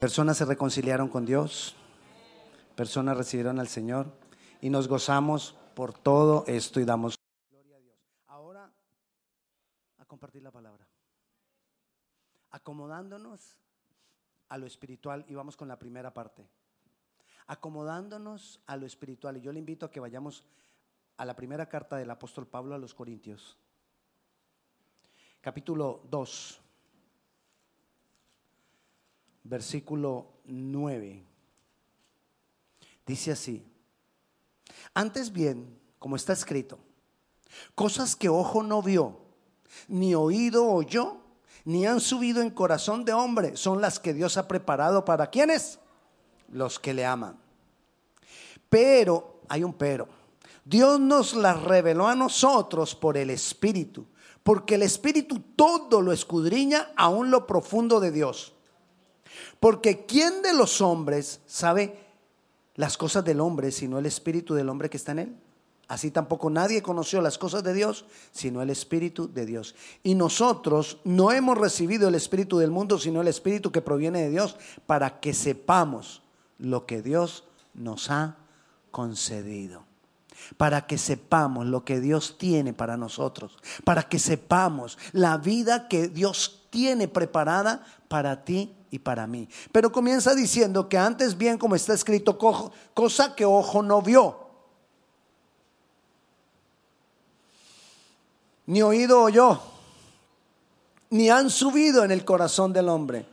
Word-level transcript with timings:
Personas 0.00 0.38
se 0.38 0.46
reconciliaron 0.46 1.10
con 1.10 1.26
Dios, 1.26 1.76
personas 2.74 3.18
recibieron 3.18 3.60
al 3.60 3.68
Señor 3.68 4.10
y 4.62 4.70
nos 4.70 4.88
gozamos 4.88 5.54
por 5.74 5.92
todo 5.92 6.42
esto 6.46 6.80
y 6.80 6.86
damos 6.86 7.16
gloria 7.50 7.76
a 7.76 7.80
Dios. 7.80 7.98
Ahora, 8.26 8.72
a 9.98 10.04
compartir 10.06 10.42
la 10.42 10.50
palabra. 10.50 10.88
Acomodándonos 12.50 13.58
a 14.48 14.56
lo 14.56 14.64
espiritual 14.64 15.26
y 15.28 15.34
vamos 15.34 15.54
con 15.54 15.68
la 15.68 15.78
primera 15.78 16.14
parte. 16.14 16.48
Acomodándonos 17.46 18.62
a 18.66 18.78
lo 18.78 18.86
espiritual. 18.86 19.36
Y 19.36 19.42
yo 19.42 19.52
le 19.52 19.58
invito 19.58 19.84
a 19.84 19.90
que 19.90 20.00
vayamos 20.00 20.44
a 21.18 21.26
la 21.26 21.36
primera 21.36 21.68
carta 21.68 21.98
del 21.98 22.10
apóstol 22.10 22.46
Pablo 22.46 22.74
a 22.74 22.78
los 22.78 22.94
Corintios. 22.94 23.58
Capítulo 25.42 26.00
2 26.08 26.69
versículo 29.44 30.28
9. 30.44 31.24
Dice 33.06 33.32
así, 33.32 33.64
antes 34.94 35.32
bien, 35.32 35.78
como 35.98 36.16
está 36.16 36.32
escrito, 36.32 36.78
cosas 37.74 38.16
que 38.16 38.28
ojo 38.28 38.62
no 38.62 38.82
vio, 38.82 39.20
ni 39.88 40.14
oído 40.14 40.66
oyó, 40.66 41.18
ni 41.64 41.86
han 41.86 42.00
subido 42.00 42.42
en 42.42 42.50
corazón 42.50 43.04
de 43.04 43.12
hombre, 43.12 43.56
son 43.56 43.80
las 43.80 43.98
que 43.98 44.14
Dios 44.14 44.36
ha 44.36 44.48
preparado 44.48 45.04
para 45.04 45.28
quienes? 45.28 45.78
Los 46.50 46.78
que 46.78 46.94
le 46.94 47.04
aman. 47.04 47.38
Pero, 48.68 49.40
hay 49.48 49.64
un 49.64 49.74
pero, 49.74 50.08
Dios 50.64 51.00
nos 51.00 51.34
las 51.34 51.62
reveló 51.62 52.06
a 52.06 52.14
nosotros 52.14 52.94
por 52.94 53.16
el 53.16 53.30
Espíritu, 53.30 54.06
porque 54.42 54.76
el 54.76 54.82
Espíritu 54.82 55.40
todo 55.56 56.00
lo 56.00 56.12
escudriña 56.12 56.92
aún 56.96 57.30
lo 57.30 57.46
profundo 57.46 58.00
de 58.00 58.12
Dios. 58.12 58.54
Porque 59.58 60.06
¿quién 60.06 60.42
de 60.42 60.52
los 60.54 60.80
hombres 60.80 61.40
sabe 61.46 61.98
las 62.76 62.96
cosas 62.96 63.24
del 63.24 63.40
hombre 63.40 63.72
sino 63.72 63.98
el 63.98 64.06
espíritu 64.06 64.54
del 64.54 64.68
hombre 64.68 64.90
que 64.90 64.96
está 64.96 65.12
en 65.12 65.18
él? 65.20 65.36
Así 65.88 66.12
tampoco 66.12 66.50
nadie 66.50 66.82
conoció 66.82 67.20
las 67.20 67.36
cosas 67.36 67.64
de 67.64 67.74
Dios 67.74 68.04
sino 68.32 68.62
el 68.62 68.70
espíritu 68.70 69.32
de 69.32 69.46
Dios. 69.46 69.74
Y 70.02 70.14
nosotros 70.14 70.98
no 71.04 71.32
hemos 71.32 71.58
recibido 71.58 72.08
el 72.08 72.14
espíritu 72.14 72.58
del 72.58 72.70
mundo 72.70 72.98
sino 72.98 73.20
el 73.20 73.28
espíritu 73.28 73.72
que 73.72 73.82
proviene 73.82 74.22
de 74.22 74.30
Dios 74.30 74.56
para 74.86 75.20
que 75.20 75.34
sepamos 75.34 76.22
lo 76.58 76.86
que 76.86 77.02
Dios 77.02 77.44
nos 77.74 78.10
ha 78.10 78.36
concedido 78.90 79.90
para 80.56 80.86
que 80.86 80.98
sepamos 80.98 81.66
lo 81.66 81.84
que 81.84 82.00
Dios 82.00 82.36
tiene 82.38 82.72
para 82.72 82.96
nosotros, 82.96 83.58
para 83.84 84.04
que 84.04 84.18
sepamos 84.18 84.98
la 85.12 85.36
vida 85.36 85.88
que 85.88 86.08
Dios 86.08 86.66
tiene 86.70 87.08
preparada 87.08 87.84
para 88.08 88.44
ti 88.44 88.74
y 88.90 88.98
para 88.98 89.26
mí. 89.26 89.48
Pero 89.72 89.92
comienza 89.92 90.34
diciendo 90.34 90.88
que 90.88 90.98
antes 90.98 91.36
bien, 91.36 91.58
como 91.58 91.74
está 91.74 91.94
escrito, 91.94 92.38
cosa 92.94 93.34
que 93.34 93.44
ojo 93.44 93.82
no 93.82 94.02
vio, 94.02 94.36
ni 98.66 98.82
oído 98.82 99.22
oyó, 99.22 99.60
ni 101.10 101.28
han 101.28 101.50
subido 101.50 102.04
en 102.04 102.10
el 102.10 102.24
corazón 102.24 102.72
del 102.72 102.88
hombre, 102.88 103.26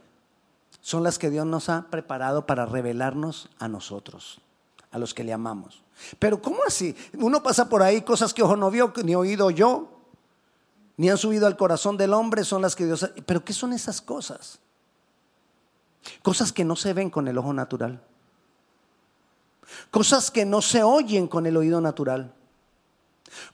son 0.81 1.03
las 1.03 1.19
que 1.19 1.29
Dios 1.29 1.45
nos 1.45 1.69
ha 1.69 1.87
preparado 1.89 2.45
para 2.45 2.65
revelarnos 2.65 3.49
a 3.59 3.67
nosotros, 3.67 4.39
a 4.91 4.97
los 4.97 5.13
que 5.13 5.23
le 5.23 5.33
amamos. 5.33 5.83
Pero 6.17 6.41
¿cómo 6.41 6.59
así? 6.65 6.95
Uno 7.13 7.43
pasa 7.43 7.67
por 7.67 7.83
ahí 7.83 8.01
cosas 8.01 8.33
que 8.33 8.41
ojo 8.41 8.55
no 8.55 8.71
vio, 8.71 8.93
ni 9.03 9.15
oído 9.15 9.51
yo, 9.51 9.89
ni 10.95 11.09
han 11.09 11.17
subido 11.17 11.45
al 11.45 11.57
corazón 11.57 11.97
del 11.97 12.13
hombre, 12.13 12.43
son 12.43 12.61
las 12.61 12.75
que 12.75 12.85
Dios... 12.85 13.11
Pero 13.25 13.43
¿qué 13.43 13.53
son 13.53 13.73
esas 13.73 14.01
cosas? 14.01 14.59
Cosas 16.21 16.51
que 16.51 16.65
no 16.65 16.75
se 16.75 16.93
ven 16.93 17.09
con 17.09 17.27
el 17.27 17.37
ojo 17.37 17.53
natural. 17.53 18.01
Cosas 19.91 20.31
que 20.31 20.45
no 20.45 20.61
se 20.61 20.83
oyen 20.83 21.27
con 21.27 21.45
el 21.45 21.57
oído 21.57 21.81
natural. 21.81 22.33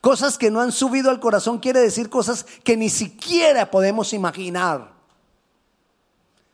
Cosas 0.02 0.38
que 0.38 0.52
no 0.52 0.62
han 0.62 0.72
subido 0.72 1.09
al 1.09 1.19
corazón 1.19 1.59
quiere 1.59 1.80
decir 1.80 2.09
cosas 2.09 2.44
que 2.63 2.78
ni 2.78 2.90
siquiera 2.90 3.72
podemos 3.72 4.13
imaginar. 4.13 4.92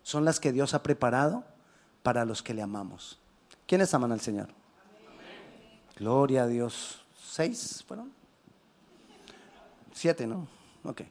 Son 0.03 0.25
las 0.25 0.39
que 0.39 0.51
Dios 0.51 0.73
ha 0.73 0.81
preparado 0.81 1.43
para 2.01 2.25
los 2.25 2.41
que 2.41 2.53
le 2.53 2.61
amamos. 2.61 3.19
¿Quiénes 3.67 3.93
aman 3.93 4.11
al 4.11 4.21
Señor? 4.21 4.49
Gloria 5.97 6.43
a 6.43 6.47
Dios. 6.47 7.03
¿Seis 7.21 7.83
fueron? 7.87 8.11
Siete, 9.93 10.25
¿no? 10.25 10.47
Ok. 10.83 11.01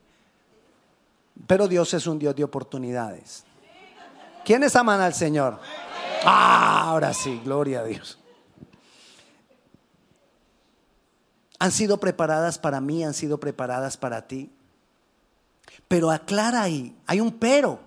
Pero 1.47 1.69
Dios 1.69 1.93
es 1.94 2.06
un 2.06 2.19
Dios 2.19 2.34
de 2.34 2.43
oportunidades. 2.43 3.44
¿Quiénes 4.48 4.75
aman 4.76 5.03
al 5.03 5.12
Señor? 5.12 5.60
Ah, 6.25 6.84
ahora 6.86 7.12
sí, 7.12 7.38
gloria 7.44 7.81
a 7.81 7.84
Dios. 7.84 8.19
Han 11.59 11.70
sido 11.70 12.00
preparadas 12.00 12.59
para 12.59 12.81
mí, 12.81 13.04
han 13.04 13.12
sido 13.12 13.38
preparadas 13.38 13.98
para 13.98 14.26
ti. 14.26 14.50
Pero 15.86 16.10
aclara 16.10 16.62
ahí, 16.62 16.97
hay 17.04 17.20
un 17.20 17.32
pero. 17.38 17.78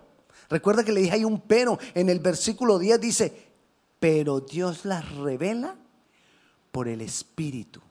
Recuerda 0.51 0.83
que 0.83 0.91
le 0.91 1.01
dije 1.01 1.15
hay 1.15 1.25
un 1.25 1.41
pero. 1.41 1.79
En 1.95 2.09
el 2.09 2.19
versículo 2.19 2.77
10 2.77 3.01
dice, 3.01 3.47
pero 3.99 4.39
Dios 4.39 4.85
las 4.85 5.15
revela 5.15 5.73
por 6.71 6.87
el 6.87 7.01
Espíritu. 7.01 7.81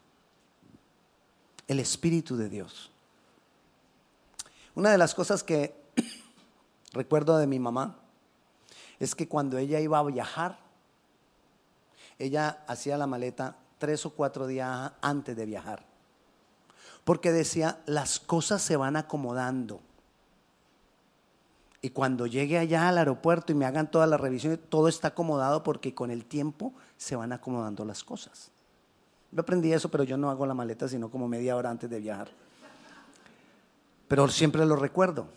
El 1.66 1.80
Espíritu 1.80 2.36
de 2.36 2.48
Dios. 2.48 2.92
Una 4.76 4.92
de 4.92 4.98
las 4.98 5.12
cosas 5.12 5.42
que 5.42 5.74
recuerdo 6.92 7.36
de 7.36 7.48
mi 7.48 7.58
mamá 7.58 7.99
es 9.00 9.14
que 9.14 9.26
cuando 9.26 9.58
ella 9.58 9.80
iba 9.80 9.98
a 9.98 10.02
viajar, 10.04 10.58
ella 12.18 12.62
hacía 12.66 12.98
la 12.98 13.06
maleta 13.06 13.56
tres 13.78 14.04
o 14.04 14.10
cuatro 14.10 14.46
días 14.46 14.92
antes 15.00 15.34
de 15.34 15.46
viajar. 15.46 15.84
Porque 17.02 17.32
decía, 17.32 17.80
las 17.86 18.20
cosas 18.20 18.60
se 18.60 18.76
van 18.76 18.96
acomodando. 18.96 19.80
Y 21.80 21.90
cuando 21.90 22.26
llegue 22.26 22.58
allá 22.58 22.90
al 22.90 22.98
aeropuerto 22.98 23.52
y 23.52 23.54
me 23.54 23.64
hagan 23.64 23.90
todas 23.90 24.08
las 24.08 24.20
revisiones, 24.20 24.60
todo 24.68 24.86
está 24.86 25.08
acomodado 25.08 25.62
porque 25.62 25.94
con 25.94 26.10
el 26.10 26.26
tiempo 26.26 26.74
se 26.98 27.16
van 27.16 27.32
acomodando 27.32 27.86
las 27.86 28.04
cosas. 28.04 28.50
Yo 29.32 29.40
aprendí 29.40 29.72
eso, 29.72 29.90
pero 29.90 30.04
yo 30.04 30.18
no 30.18 30.28
hago 30.30 30.44
la 30.44 30.52
maleta 30.52 30.88
sino 30.88 31.10
como 31.10 31.26
media 31.26 31.56
hora 31.56 31.70
antes 31.70 31.88
de 31.88 32.00
viajar. 32.00 32.28
Pero 34.08 34.28
siempre 34.28 34.66
lo 34.66 34.76
recuerdo. 34.76 35.28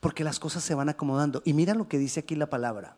Porque 0.00 0.24
las 0.24 0.38
cosas 0.38 0.64
se 0.64 0.74
van 0.74 0.88
acomodando. 0.88 1.42
Y 1.44 1.52
mira 1.52 1.74
lo 1.74 1.88
que 1.88 1.98
dice 1.98 2.20
aquí 2.20 2.34
la 2.34 2.50
palabra. 2.50 2.96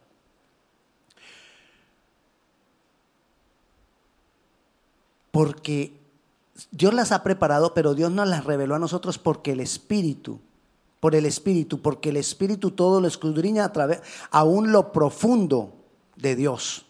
Porque 5.30 5.92
Dios 6.70 6.94
las 6.94 7.12
ha 7.12 7.22
preparado, 7.22 7.74
pero 7.74 7.94
Dios 7.94 8.10
nos 8.10 8.28
las 8.28 8.44
reveló 8.44 8.74
a 8.74 8.78
nosotros 8.78 9.18
porque 9.18 9.52
el 9.52 9.60
Espíritu, 9.60 10.40
por 11.00 11.14
el 11.14 11.26
Espíritu, 11.26 11.82
porque 11.82 12.08
el 12.08 12.16
Espíritu 12.16 12.70
todo 12.70 13.00
lo 13.00 13.08
escudriña 13.08 13.64
a 13.64 13.72
través, 13.72 14.00
aún 14.30 14.72
lo 14.72 14.92
profundo 14.92 15.74
de 16.16 16.36
Dios. 16.36 16.85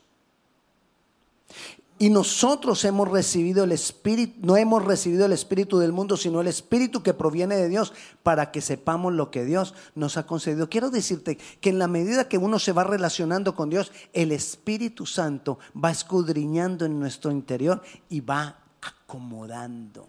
Y 1.99 2.11
nosotros 2.11 2.85
hemos 2.85 3.09
recibido 3.09 3.65
el 3.65 3.73
Espíritu, 3.73 4.35
no 4.43 4.59
hemos 4.59 4.85
recibido 4.85 5.25
el 5.25 5.33
Espíritu 5.33 5.79
del 5.79 5.93
mundo, 5.93 6.19
sino 6.19 6.43
el 6.43 6.47
Espíritu 6.47 7.03
que 7.03 7.15
proviene 7.15 7.57
de 7.57 7.71
Dios 7.71 7.95
para 8.23 8.51
que 8.51 8.61
sepamos 8.61 9.15
lo 9.15 9.31
que 9.31 9.47
Dios 9.47 9.75
nos 9.95 10.19
ha 10.19 10.27
concedido. 10.27 10.69
Quiero 10.69 10.91
decirte 10.91 11.39
que 11.61 11.71
en 11.71 11.79
la 11.79 11.89
medida 11.89 12.29
que 12.29 12.37
uno 12.37 12.59
se 12.59 12.73
va 12.73 12.85
relacionando 12.85 13.55
con 13.55 13.71
Dios, 13.71 13.93
el 14.13 14.31
Espíritu 14.33 15.07
Santo 15.07 15.59
va 15.83 15.91
escudriñando 15.91 16.85
en 16.85 17.01
nuestro 17.01 17.31
interior 17.31 17.81
y 18.11 18.21
va 18.21 18.59
acomodando 18.83 20.07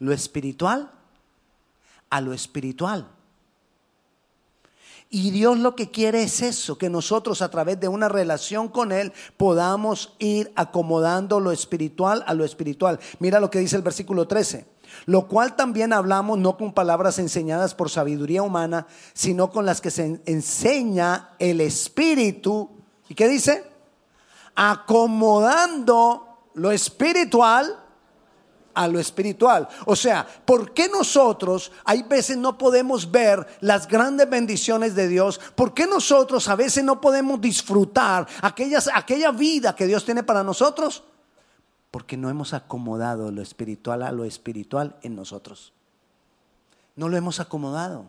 lo 0.00 0.12
espiritual 0.12 0.90
a 2.10 2.20
lo 2.20 2.32
espiritual. 2.32 3.08
Y 5.14 5.30
Dios 5.30 5.58
lo 5.58 5.76
que 5.76 5.90
quiere 5.90 6.22
es 6.22 6.40
eso, 6.40 6.78
que 6.78 6.88
nosotros 6.88 7.42
a 7.42 7.50
través 7.50 7.78
de 7.78 7.86
una 7.86 8.08
relación 8.08 8.68
con 8.68 8.92
Él 8.92 9.12
podamos 9.36 10.14
ir 10.18 10.50
acomodando 10.56 11.38
lo 11.38 11.52
espiritual 11.52 12.24
a 12.26 12.32
lo 12.32 12.46
espiritual. 12.46 12.98
Mira 13.18 13.38
lo 13.38 13.50
que 13.50 13.58
dice 13.58 13.76
el 13.76 13.82
versículo 13.82 14.26
13. 14.26 14.64
Lo 15.04 15.28
cual 15.28 15.54
también 15.54 15.92
hablamos 15.92 16.38
no 16.38 16.56
con 16.56 16.72
palabras 16.72 17.18
enseñadas 17.18 17.74
por 17.74 17.90
sabiduría 17.90 18.42
humana, 18.42 18.86
sino 19.12 19.50
con 19.50 19.66
las 19.66 19.82
que 19.82 19.90
se 19.90 20.22
enseña 20.24 21.32
el 21.38 21.60
Espíritu. 21.60 22.70
¿Y 23.06 23.14
qué 23.14 23.28
dice? 23.28 23.64
Acomodando 24.54 26.38
lo 26.54 26.72
espiritual 26.72 27.78
a 28.74 28.88
lo 28.88 28.98
espiritual. 28.98 29.68
O 29.86 29.96
sea, 29.96 30.26
¿por 30.44 30.72
qué 30.72 30.88
nosotros 30.88 31.72
hay 31.84 32.02
veces 32.02 32.36
no 32.36 32.58
podemos 32.58 33.10
ver 33.10 33.46
las 33.60 33.86
grandes 33.86 34.28
bendiciones 34.28 34.94
de 34.94 35.08
Dios? 35.08 35.40
¿Por 35.54 35.74
qué 35.74 35.86
nosotros 35.86 36.48
a 36.48 36.56
veces 36.56 36.84
no 36.84 37.00
podemos 37.00 37.40
disfrutar 37.40 38.26
aquellas, 38.40 38.88
aquella 38.92 39.30
vida 39.30 39.74
que 39.74 39.86
Dios 39.86 40.04
tiene 40.04 40.22
para 40.22 40.42
nosotros? 40.42 41.04
Porque 41.90 42.16
no 42.16 42.30
hemos 42.30 42.54
acomodado 42.54 43.30
lo 43.30 43.42
espiritual 43.42 44.02
a 44.02 44.12
lo 44.12 44.24
espiritual 44.24 44.96
en 45.02 45.14
nosotros. 45.14 45.72
No 46.96 47.08
lo 47.08 47.16
hemos 47.16 47.40
acomodado. 47.40 48.08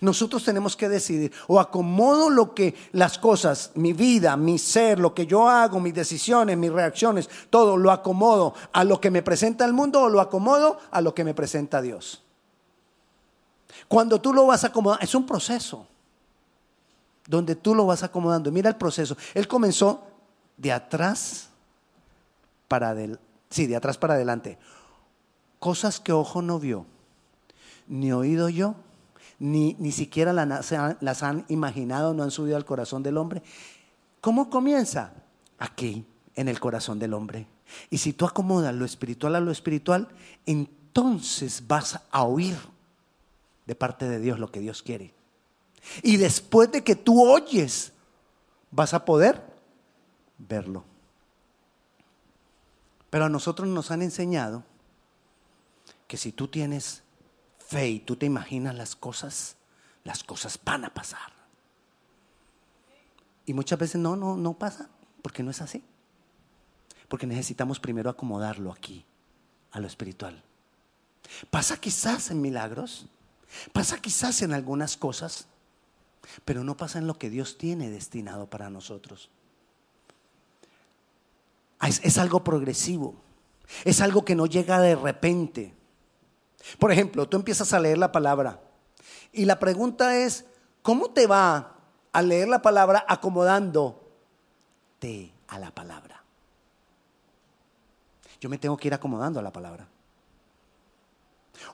Nosotros 0.00 0.44
tenemos 0.44 0.76
que 0.76 0.88
decidir, 0.88 1.32
o 1.48 1.58
acomodo 1.58 2.30
lo 2.30 2.54
que 2.54 2.74
las 2.92 3.18
cosas, 3.18 3.72
mi 3.74 3.92
vida, 3.92 4.36
mi 4.36 4.58
ser, 4.58 4.98
lo 4.98 5.14
que 5.14 5.26
yo 5.26 5.48
hago, 5.48 5.80
mis 5.80 5.94
decisiones, 5.94 6.56
mis 6.56 6.72
reacciones, 6.72 7.28
todo 7.50 7.76
lo 7.76 7.90
acomodo 7.90 8.54
a 8.72 8.84
lo 8.84 9.00
que 9.00 9.10
me 9.10 9.22
presenta 9.22 9.64
el 9.64 9.72
mundo 9.72 10.02
o 10.02 10.08
lo 10.08 10.20
acomodo 10.20 10.78
a 10.90 11.00
lo 11.00 11.14
que 11.14 11.24
me 11.24 11.34
presenta 11.34 11.82
Dios. 11.82 12.22
Cuando 13.88 14.20
tú 14.20 14.32
lo 14.32 14.46
vas 14.46 14.64
a 14.64 14.68
acomodar, 14.68 15.02
es 15.02 15.14
un 15.14 15.26
proceso 15.26 15.86
donde 17.26 17.54
tú 17.54 17.74
lo 17.74 17.86
vas 17.86 18.02
acomodando. 18.02 18.50
Mira 18.50 18.68
el 18.68 18.76
proceso. 18.76 19.16
Él 19.34 19.46
comenzó 19.46 20.02
de 20.56 20.72
atrás 20.72 21.48
para 22.68 22.90
adelante. 22.90 23.22
Sí, 23.50 23.66
de 23.66 23.76
atrás 23.76 23.98
para 23.98 24.14
adelante. 24.14 24.58
Cosas 25.58 26.00
que 26.00 26.12
ojo 26.12 26.40
no 26.40 26.58
vio, 26.58 26.86
ni 27.86 28.12
oído 28.12 28.48
yo, 28.48 28.74
ni, 29.40 29.74
ni 29.78 29.90
siquiera 29.90 30.32
las 30.32 31.22
han 31.22 31.44
imaginado, 31.48 32.14
no 32.14 32.22
han 32.22 32.30
subido 32.30 32.56
al 32.56 32.64
corazón 32.64 33.02
del 33.02 33.16
hombre. 33.16 33.42
¿Cómo 34.20 34.50
comienza? 34.50 35.12
Aquí, 35.58 36.06
en 36.36 36.48
el 36.48 36.60
corazón 36.60 36.98
del 36.98 37.14
hombre. 37.14 37.46
Y 37.88 37.98
si 37.98 38.12
tú 38.12 38.26
acomodas 38.26 38.74
lo 38.74 38.84
espiritual 38.84 39.34
a 39.34 39.40
lo 39.40 39.50
espiritual, 39.50 40.08
entonces 40.46 41.66
vas 41.66 42.00
a 42.10 42.22
oír 42.22 42.56
de 43.66 43.74
parte 43.74 44.08
de 44.08 44.20
Dios 44.20 44.38
lo 44.38 44.50
que 44.52 44.60
Dios 44.60 44.82
quiere. 44.82 45.14
Y 46.02 46.18
después 46.18 46.70
de 46.70 46.84
que 46.84 46.94
tú 46.94 47.26
oyes, 47.26 47.92
vas 48.70 48.92
a 48.94 49.04
poder 49.04 49.42
verlo. 50.38 50.84
Pero 53.08 53.24
a 53.24 53.28
nosotros 53.28 53.68
nos 53.68 53.90
han 53.90 54.02
enseñado 54.02 54.62
que 56.06 56.16
si 56.16 56.32
tú 56.32 56.48
tienes 56.48 57.02
fe 57.70 57.88
y 57.88 58.00
tú 58.00 58.16
te 58.16 58.26
imaginas 58.26 58.74
las 58.74 58.96
cosas, 58.96 59.56
las 60.02 60.24
cosas 60.24 60.58
van 60.64 60.84
a 60.84 60.92
pasar. 60.92 61.32
Y 63.46 63.54
muchas 63.54 63.78
veces 63.78 64.00
no, 64.00 64.16
no, 64.16 64.36
no 64.36 64.54
pasa, 64.54 64.90
porque 65.22 65.44
no 65.44 65.52
es 65.52 65.60
así. 65.60 65.84
Porque 67.08 67.28
necesitamos 67.28 67.78
primero 67.78 68.10
acomodarlo 68.10 68.72
aquí, 68.72 69.04
a 69.70 69.78
lo 69.78 69.86
espiritual. 69.86 70.42
Pasa 71.50 71.76
quizás 71.80 72.32
en 72.32 72.40
milagros, 72.40 73.06
pasa 73.72 73.98
quizás 74.00 74.42
en 74.42 74.52
algunas 74.52 74.96
cosas, 74.96 75.46
pero 76.44 76.64
no 76.64 76.76
pasa 76.76 76.98
en 76.98 77.06
lo 77.06 77.18
que 77.18 77.30
Dios 77.30 77.56
tiene 77.56 77.88
destinado 77.88 78.50
para 78.50 78.68
nosotros. 78.68 79.30
Es, 81.82 82.00
es 82.02 82.18
algo 82.18 82.42
progresivo, 82.42 83.14
es 83.84 84.00
algo 84.00 84.24
que 84.24 84.34
no 84.34 84.46
llega 84.46 84.80
de 84.80 84.96
repente. 84.96 85.79
Por 86.78 86.92
ejemplo, 86.92 87.28
tú 87.28 87.36
empiezas 87.36 87.72
a 87.72 87.80
leer 87.80 87.98
la 87.98 88.12
palabra 88.12 88.60
y 89.32 89.44
la 89.44 89.58
pregunta 89.58 90.16
es, 90.16 90.44
¿cómo 90.82 91.10
te 91.10 91.26
va 91.26 91.76
a 92.12 92.22
leer 92.22 92.48
la 92.48 92.62
palabra 92.62 93.04
acomodándote 93.08 95.32
a 95.48 95.58
la 95.58 95.70
palabra? 95.70 96.22
Yo 98.40 98.48
me 98.48 98.58
tengo 98.58 98.76
que 98.76 98.88
ir 98.88 98.94
acomodando 98.94 99.40
a 99.40 99.42
la 99.42 99.52
palabra. 99.52 99.86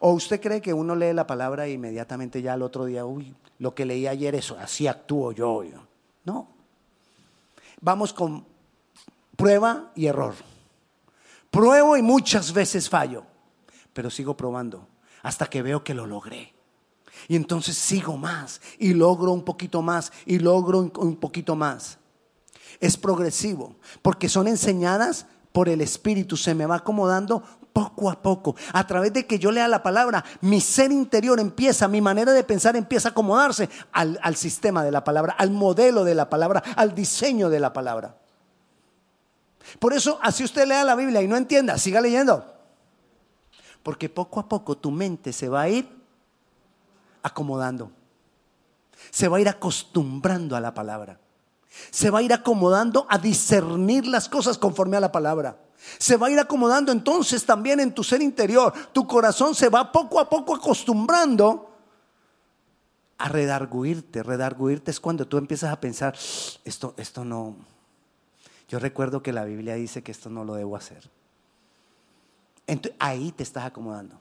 ¿O 0.01 0.13
usted 0.13 0.41
cree 0.41 0.61
que 0.61 0.75
uno 0.75 0.97
lee 0.97 1.13
la 1.13 1.27
palabra 1.27 1.67
e 1.67 1.73
inmediatamente 1.73 2.43
ya 2.43 2.55
al 2.55 2.63
otro 2.63 2.87
día, 2.87 3.05
uy, 3.05 3.35
lo 3.59 3.75
que 3.75 3.85
leí 3.85 4.07
ayer, 4.07 4.35
eso, 4.35 4.59
así 4.59 4.89
actúo 4.89 5.33
yo? 5.33 5.63
No. 6.25 6.49
Vamos 7.81 8.13
con 8.13 8.45
prueba 9.37 9.93
y 9.95 10.07
error. 10.07 10.35
Pruebo 11.51 11.97
y 11.97 12.03
muchas 12.03 12.53
veces 12.53 12.89
fallo 12.89 13.25
pero 13.97 14.11
sigo 14.11 14.37
probando 14.37 14.87
hasta 15.23 15.47
que 15.47 15.63
veo 15.63 15.83
que 15.83 15.95
lo 15.95 16.07
logré. 16.07 16.53
Y 17.29 17.35
entonces 17.35 17.79
sigo 17.79 18.19
más 18.19 18.61
y 18.79 18.93
logro 18.93 19.33
un 19.33 19.43
poquito 19.43 19.81
más 19.81 20.13
y 20.27 20.39
logro 20.39 20.91
un 20.99 21.17
poquito 21.17 21.57
más. 21.57 21.97
Es 22.79 22.99
progresivo 22.99 23.75
porque 24.03 24.29
son 24.29 24.49
enseñadas 24.49 25.25
por 25.51 25.71
el 25.71 25.81
Espíritu, 25.81 26.37
se 26.37 26.55
me 26.55 26.67
va 26.67 26.77
acomodando 26.77 27.43
poco 27.73 28.11
a 28.11 28.21
poco. 28.21 28.55
A 28.75 28.87
través 28.87 29.15
de 29.15 29.27
que 29.27 29.39
yo 29.39 29.51
lea 29.51 29.67
la 29.67 29.83
palabra, 29.83 30.23
mi 30.43 30.61
ser 30.61 30.93
interior 30.93 31.41
empieza, 31.41 31.89
mi 31.89 32.03
manera 32.03 32.35
de 32.35 32.45
pensar 32.45 32.77
empieza 32.77 33.09
a 33.09 33.13
acomodarse 33.13 33.71
al, 33.93 34.21
al 34.23 34.37
sistema 34.37 34.85
de 34.85 34.91
la 34.91 35.05
palabra, 35.05 35.35
al 35.39 35.51
modelo 35.53 36.05
de 36.05 36.15
la 36.15 36.29
palabra, 36.29 36.63
al 36.77 36.95
diseño 36.95 37.49
de 37.49 37.61
la 37.61 37.73
palabra. 37.73 38.19
Por 39.79 39.95
eso, 39.95 40.19
así 40.21 40.45
usted 40.45 40.67
lea 40.67 40.85
la 40.85 40.97
Biblia 40.97 41.23
y 41.23 41.29
no 41.29 41.39
entienda, 41.39 41.79
siga 41.79 42.03
leyendo. 42.03 42.56
Porque 43.87 44.09
poco 44.09 44.41
a 44.41 44.49
poco 44.49 44.77
tu 44.77 44.91
mente 44.91 45.33
se 45.33 45.49
va 45.49 45.61
a 45.61 45.69
ir 45.69 45.89
acomodando. 47.23 47.93
Se 49.13 49.29
va 49.29 49.37
a 49.37 49.41
ir 49.41 49.49
acostumbrando 49.49 50.57
a 50.57 50.61
la 50.61 50.75
palabra. 50.75 51.21
Se 51.93 52.11
va 52.11 52.19
a 52.19 52.23
ir 52.23 52.33
acomodando 52.33 53.07
a 53.09 53.17
discernir 53.17 54.05
las 54.09 54.29
cosas 54.29 54.59
conforme 54.59 54.97
a 54.97 55.01
la 55.01 55.13
palabra. 55.13 55.61
Se 55.99 56.17
va 56.17 56.27
a 56.27 56.31
ir 56.33 56.41
acomodando 56.41 56.91
entonces 56.91 57.47
también 57.47 57.79
en 57.79 57.95
tu 57.95 58.03
ser 58.03 58.23
interior. 58.23 58.73
Tu 58.93 59.07
corazón 59.07 59.55
se 59.55 59.69
va 59.69 59.93
poco 59.93 60.19
a 60.19 60.29
poco 60.29 60.57
acostumbrando 60.57 61.71
a 63.19 63.29
redarguirte. 63.29 64.25
Redarguirte 64.25 64.91
es 64.91 64.99
cuando 64.99 65.29
tú 65.29 65.39
empiezas 65.39 65.73
a 65.73 65.81
pensar, 65.81 66.17
esto, 66.65 66.93
esto 66.97 67.25
no. 67.25 67.55
Yo 68.67 68.81
recuerdo 68.81 69.23
que 69.23 69.33
la 69.33 69.45
Biblia 69.45 69.77
dice 69.77 70.03
que 70.03 70.11
esto 70.11 70.29
no 70.29 70.43
lo 70.43 70.57
debo 70.57 70.75
hacer 70.75 71.09
ahí 72.99 73.33
te 73.33 73.43
estás 73.43 73.65
acomodando. 73.65 74.19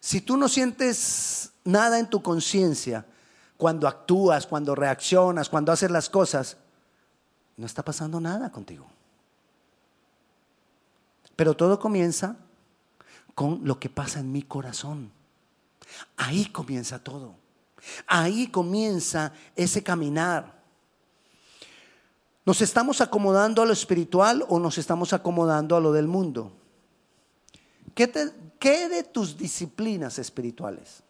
Si 0.00 0.20
tú 0.20 0.36
no 0.36 0.48
sientes 0.48 1.52
nada 1.64 1.98
en 1.98 2.08
tu 2.08 2.22
conciencia 2.22 3.04
cuando 3.56 3.88
actúas, 3.88 4.46
cuando 4.46 4.74
reaccionas, 4.74 5.48
cuando 5.48 5.72
haces 5.72 5.90
las 5.90 6.08
cosas, 6.08 6.56
no 7.56 7.66
está 7.66 7.84
pasando 7.84 8.20
nada 8.20 8.50
contigo. 8.52 8.86
Pero 11.34 11.54
todo 11.54 11.78
comienza 11.78 12.36
con 13.34 13.60
lo 13.64 13.78
que 13.78 13.88
pasa 13.88 14.20
en 14.20 14.32
mi 14.32 14.42
corazón. 14.42 15.12
Ahí 16.16 16.46
comienza 16.46 17.02
todo. 17.02 17.34
Ahí 18.06 18.48
comienza 18.48 19.32
ese 19.56 19.82
caminar. 19.82 20.58
¿Nos 22.44 22.60
estamos 22.62 23.00
acomodando 23.00 23.62
a 23.62 23.66
lo 23.66 23.72
espiritual 23.72 24.44
o 24.48 24.58
nos 24.58 24.78
estamos 24.78 25.12
acomodando 25.12 25.76
a 25.76 25.80
lo 25.80 25.92
del 25.92 26.08
mundo? 26.08 26.52
¿Qué, 28.60 28.88
de 28.88 29.02
tus 29.02 29.36
disciplinas 29.36 30.20
espirituales? 30.20 31.02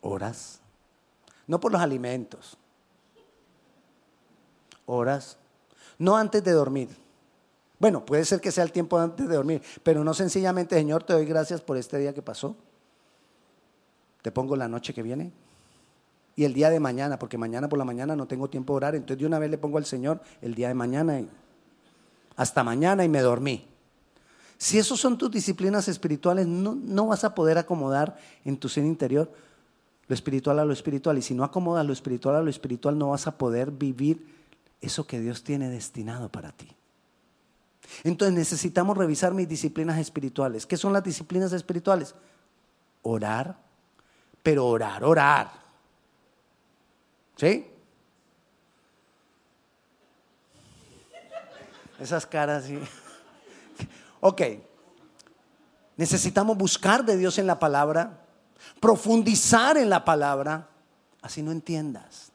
Oras. 0.00 0.58
No 1.46 1.60
por 1.60 1.70
los 1.70 1.80
alimentos. 1.80 2.58
Oras. 4.84 5.36
No 5.96 6.16
antes 6.16 6.42
de 6.42 6.50
dormir. 6.50 6.88
Bueno, 7.78 8.04
puede 8.04 8.24
ser 8.24 8.40
que 8.40 8.50
sea 8.50 8.64
el 8.64 8.72
tiempo 8.72 8.98
antes 8.98 9.28
de 9.28 9.36
dormir, 9.36 9.62
pero 9.84 10.02
no 10.02 10.12
sencillamente, 10.12 10.74
Señor, 10.74 11.04
te 11.04 11.12
doy 11.12 11.24
gracias 11.24 11.60
por 11.60 11.76
este 11.76 11.98
día 11.98 12.12
que 12.12 12.22
pasó. 12.22 12.56
Te 14.22 14.32
pongo 14.32 14.56
la 14.56 14.66
noche 14.66 14.92
que 14.92 15.02
viene 15.02 15.30
y 16.34 16.44
el 16.44 16.52
día 16.52 16.68
de 16.68 16.80
mañana, 16.80 17.16
porque 17.18 17.38
mañana 17.38 17.68
por 17.68 17.78
la 17.78 17.84
mañana 17.84 18.16
no 18.16 18.26
tengo 18.26 18.50
tiempo 18.50 18.72
de 18.72 18.76
orar, 18.78 18.94
entonces 18.96 19.18
de 19.18 19.26
una 19.26 19.38
vez 19.38 19.50
le 19.50 19.58
pongo 19.58 19.78
al 19.78 19.84
Señor 19.84 20.20
el 20.40 20.56
día 20.56 20.66
de 20.66 20.74
mañana 20.74 21.20
y 21.20 21.28
hasta 22.36 22.64
mañana 22.64 23.04
y 23.04 23.08
me 23.08 23.20
dormí. 23.20 23.71
Si 24.58 24.78
esos 24.78 25.00
son 25.00 25.18
tus 25.18 25.30
disciplinas 25.30 25.88
espirituales, 25.88 26.46
no, 26.46 27.06
vas 27.06 27.24
a 27.24 27.34
poder 27.34 27.58
acomodar 27.58 28.16
en 28.44 28.56
tu 28.56 28.68
ser 28.68 28.84
interior 28.84 29.32
lo 30.08 30.14
espiritual 30.14 30.58
a 30.58 30.64
lo 30.64 30.72
espiritual. 30.72 31.18
Y 31.18 31.22
si 31.22 31.34
no 31.34 31.44
acomodas 31.44 31.84
lo 31.84 31.92
espiritual 31.92 32.36
a 32.36 32.42
lo 32.42 32.50
espiritual, 32.50 32.98
no 32.98 33.10
vas 33.10 33.26
a 33.26 33.38
poder 33.38 33.70
vivir 33.70 34.26
eso 34.80 35.06
que 35.06 35.20
Dios 35.20 35.42
tiene 35.42 35.68
destinado 35.68 36.28
para 36.28 36.52
ti. 36.52 36.68
Entonces 38.04 38.36
necesitamos 38.36 38.96
revisar 38.96 39.34
mis 39.34 39.48
disciplinas 39.48 39.98
espirituales. 39.98 40.66
¿Qué 40.66 40.76
son 40.76 40.92
las 40.92 41.04
disciplinas 41.04 41.52
espirituales? 41.52 42.14
Orar, 43.02 43.58
pero 44.42 44.66
orar, 44.66 45.04
orar. 45.04 45.50
¿Sí? 47.36 47.66
Esas 51.98 52.26
caras, 52.26 52.64
sí. 52.64 52.78
Ok, 54.24 54.40
necesitamos 55.96 56.56
buscar 56.56 57.04
de 57.04 57.16
Dios 57.16 57.38
en 57.38 57.46
la 57.48 57.58
palabra, 57.58 58.20
profundizar 58.78 59.76
en 59.76 59.90
la 59.90 60.04
palabra, 60.04 60.68
así 61.22 61.42
no 61.42 61.50
entiendas. 61.50 62.30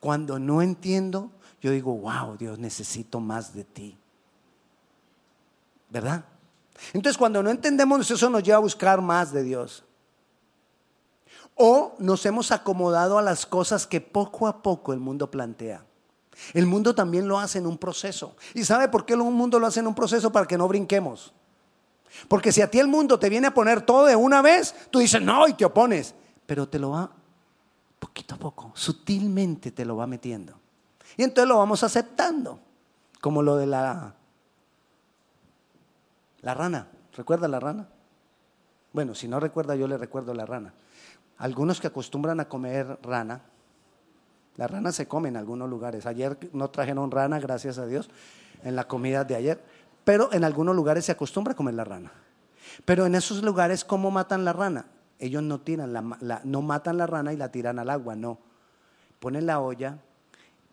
Cuando 0.00 0.38
no 0.38 0.60
entiendo, 0.60 1.30
yo 1.62 1.70
digo, 1.70 1.96
wow, 1.96 2.36
Dios, 2.36 2.58
necesito 2.58 3.20
más 3.20 3.54
de 3.54 3.64
ti. 3.64 3.96
¿Verdad? 5.88 6.26
Entonces, 6.92 7.16
cuando 7.16 7.42
no 7.42 7.48
entendemos 7.48 8.10
eso 8.10 8.28
nos 8.28 8.42
lleva 8.42 8.58
a 8.58 8.60
buscar 8.60 9.00
más 9.00 9.32
de 9.32 9.44
Dios. 9.44 9.82
O 11.54 11.94
nos 11.98 12.26
hemos 12.26 12.52
acomodado 12.52 13.16
a 13.16 13.22
las 13.22 13.46
cosas 13.46 13.86
que 13.86 14.02
poco 14.02 14.46
a 14.46 14.62
poco 14.62 14.92
el 14.92 15.00
mundo 15.00 15.30
plantea. 15.30 15.86
El 16.52 16.66
mundo 16.66 16.94
también 16.94 17.28
lo 17.28 17.38
hace 17.38 17.58
en 17.58 17.66
un 17.66 17.78
proceso. 17.78 18.36
¿Y 18.54 18.64
sabe 18.64 18.88
por 18.88 19.06
qué 19.06 19.14
el 19.14 19.20
mundo 19.20 19.58
lo 19.58 19.66
hace 19.66 19.80
en 19.80 19.86
un 19.86 19.94
proceso? 19.94 20.32
Para 20.32 20.46
que 20.46 20.58
no 20.58 20.68
brinquemos. 20.68 21.32
Porque 22.28 22.52
si 22.52 22.62
a 22.62 22.70
ti 22.70 22.78
el 22.78 22.88
mundo 22.88 23.18
te 23.18 23.28
viene 23.28 23.48
a 23.48 23.54
poner 23.54 23.82
todo 23.82 24.06
de 24.06 24.16
una 24.16 24.42
vez, 24.42 24.74
tú 24.90 24.98
dices 24.98 25.20
no 25.20 25.48
y 25.48 25.54
te 25.54 25.64
opones. 25.64 26.14
Pero 26.46 26.68
te 26.68 26.78
lo 26.78 26.90
va 26.90 27.10
poquito 28.04 28.34
a 28.34 28.38
poco, 28.38 28.70
sutilmente 28.74 29.70
te 29.70 29.84
lo 29.84 29.96
va 29.96 30.06
metiendo. 30.06 30.54
Y 31.16 31.22
entonces 31.22 31.48
lo 31.48 31.58
vamos 31.58 31.82
aceptando. 31.82 32.60
Como 33.20 33.42
lo 33.42 33.56
de 33.56 33.66
la, 33.66 34.14
la 36.42 36.54
rana. 36.54 36.88
¿Recuerda 37.16 37.48
la 37.48 37.58
rana? 37.60 37.88
Bueno, 38.92 39.14
si 39.14 39.26
no 39.26 39.40
recuerda, 39.40 39.74
yo 39.74 39.88
le 39.88 39.96
recuerdo 39.96 40.34
la 40.34 40.44
rana. 40.44 40.74
Algunos 41.38 41.80
que 41.80 41.86
acostumbran 41.86 42.38
a 42.40 42.48
comer 42.48 42.98
rana, 43.02 43.40
la 44.56 44.68
rana 44.68 44.92
se 44.92 45.06
come 45.06 45.28
en 45.28 45.36
algunos 45.36 45.68
lugares. 45.68 46.06
Ayer 46.06 46.38
no 46.52 46.70
trajeron 46.70 47.10
rana, 47.10 47.40
gracias 47.40 47.78
a 47.78 47.86
Dios, 47.86 48.08
en 48.62 48.76
la 48.76 48.86
comida 48.86 49.24
de 49.24 49.34
ayer. 49.34 49.64
Pero 50.04 50.32
en 50.32 50.44
algunos 50.44 50.76
lugares 50.76 51.04
se 51.04 51.12
acostumbra 51.12 51.54
a 51.54 51.56
comer 51.56 51.74
la 51.74 51.84
rana. 51.84 52.12
Pero 52.84 53.06
en 53.06 53.14
esos 53.14 53.42
lugares, 53.42 53.84
¿cómo 53.84 54.10
matan 54.10 54.44
la 54.44 54.52
rana? 54.52 54.86
Ellos 55.18 55.42
no 55.42 55.60
tiran 55.60 55.92
la, 55.92 56.40
no 56.44 56.62
matan 56.62 56.98
la 56.98 57.06
rana 57.06 57.32
y 57.32 57.36
la 57.36 57.50
tiran 57.50 57.78
al 57.78 57.90
agua, 57.90 58.14
no. 58.14 58.38
Ponen 59.18 59.46
la 59.46 59.60
olla 59.60 59.98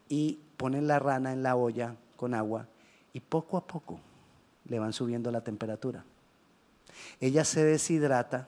y 0.10 0.40
ponen 0.58 0.88
la 0.88 1.00
rana 1.00 1.32
en 1.32 1.42
la 1.42 1.56
olla 1.56 1.96
con 2.18 2.34
agua 2.34 2.68
y 3.14 3.20
poco 3.20 3.58
a 3.58 3.66
poco 3.66 4.00
le 4.66 4.80
van 4.80 4.94
subiendo 4.94 5.32
la 5.32 5.42
temperatura. 5.42 6.04
Ella 7.20 7.46
se 7.46 7.64
deshidrata, 7.64 8.48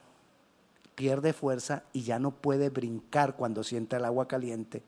pierde 0.95 1.31
fuerza 1.31 1.83
y 1.93 2.03
ya 2.03 2.19
no 2.19 2.31
puede 2.31 2.69
brincar 2.69 3.35
cuando 3.35 3.63
siente 3.63 3.95
el 3.95 4.05
agua 4.05 4.27
caliente 4.27 4.83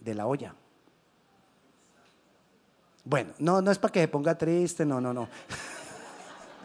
de 0.00 0.14
la 0.14 0.26
olla. 0.26 0.54
Bueno, 3.04 3.32
no, 3.38 3.62
no 3.62 3.70
es 3.70 3.78
para 3.78 3.92
que 3.92 4.00
se 4.00 4.08
ponga 4.08 4.36
triste, 4.36 4.84
no, 4.84 5.00
no, 5.00 5.14
no. 5.14 5.28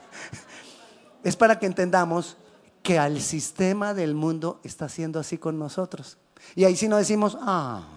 es 1.24 1.36
para 1.36 1.58
que 1.58 1.66
entendamos 1.66 2.36
que 2.82 3.00
al 3.00 3.22
sistema 3.22 3.94
del 3.94 4.14
mundo 4.14 4.60
está 4.64 4.86
haciendo 4.86 5.20
así 5.20 5.38
con 5.38 5.58
nosotros. 5.58 6.18
Y 6.56 6.66
ahí 6.66 6.76
sí 6.76 6.90
no 6.90 6.98
decimos, 6.98 7.38
ah, 7.40 7.88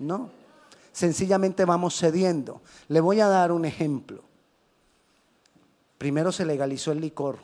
no. 0.00 0.30
Sencillamente 0.92 1.64
vamos 1.64 1.96
cediendo. 1.96 2.60
Le 2.88 3.00
voy 3.00 3.20
a 3.20 3.28
dar 3.28 3.52
un 3.52 3.64
ejemplo. 3.64 4.24
Primero 5.96 6.32
se 6.32 6.44
legalizó 6.44 6.90
el 6.90 7.00
licor. 7.00 7.38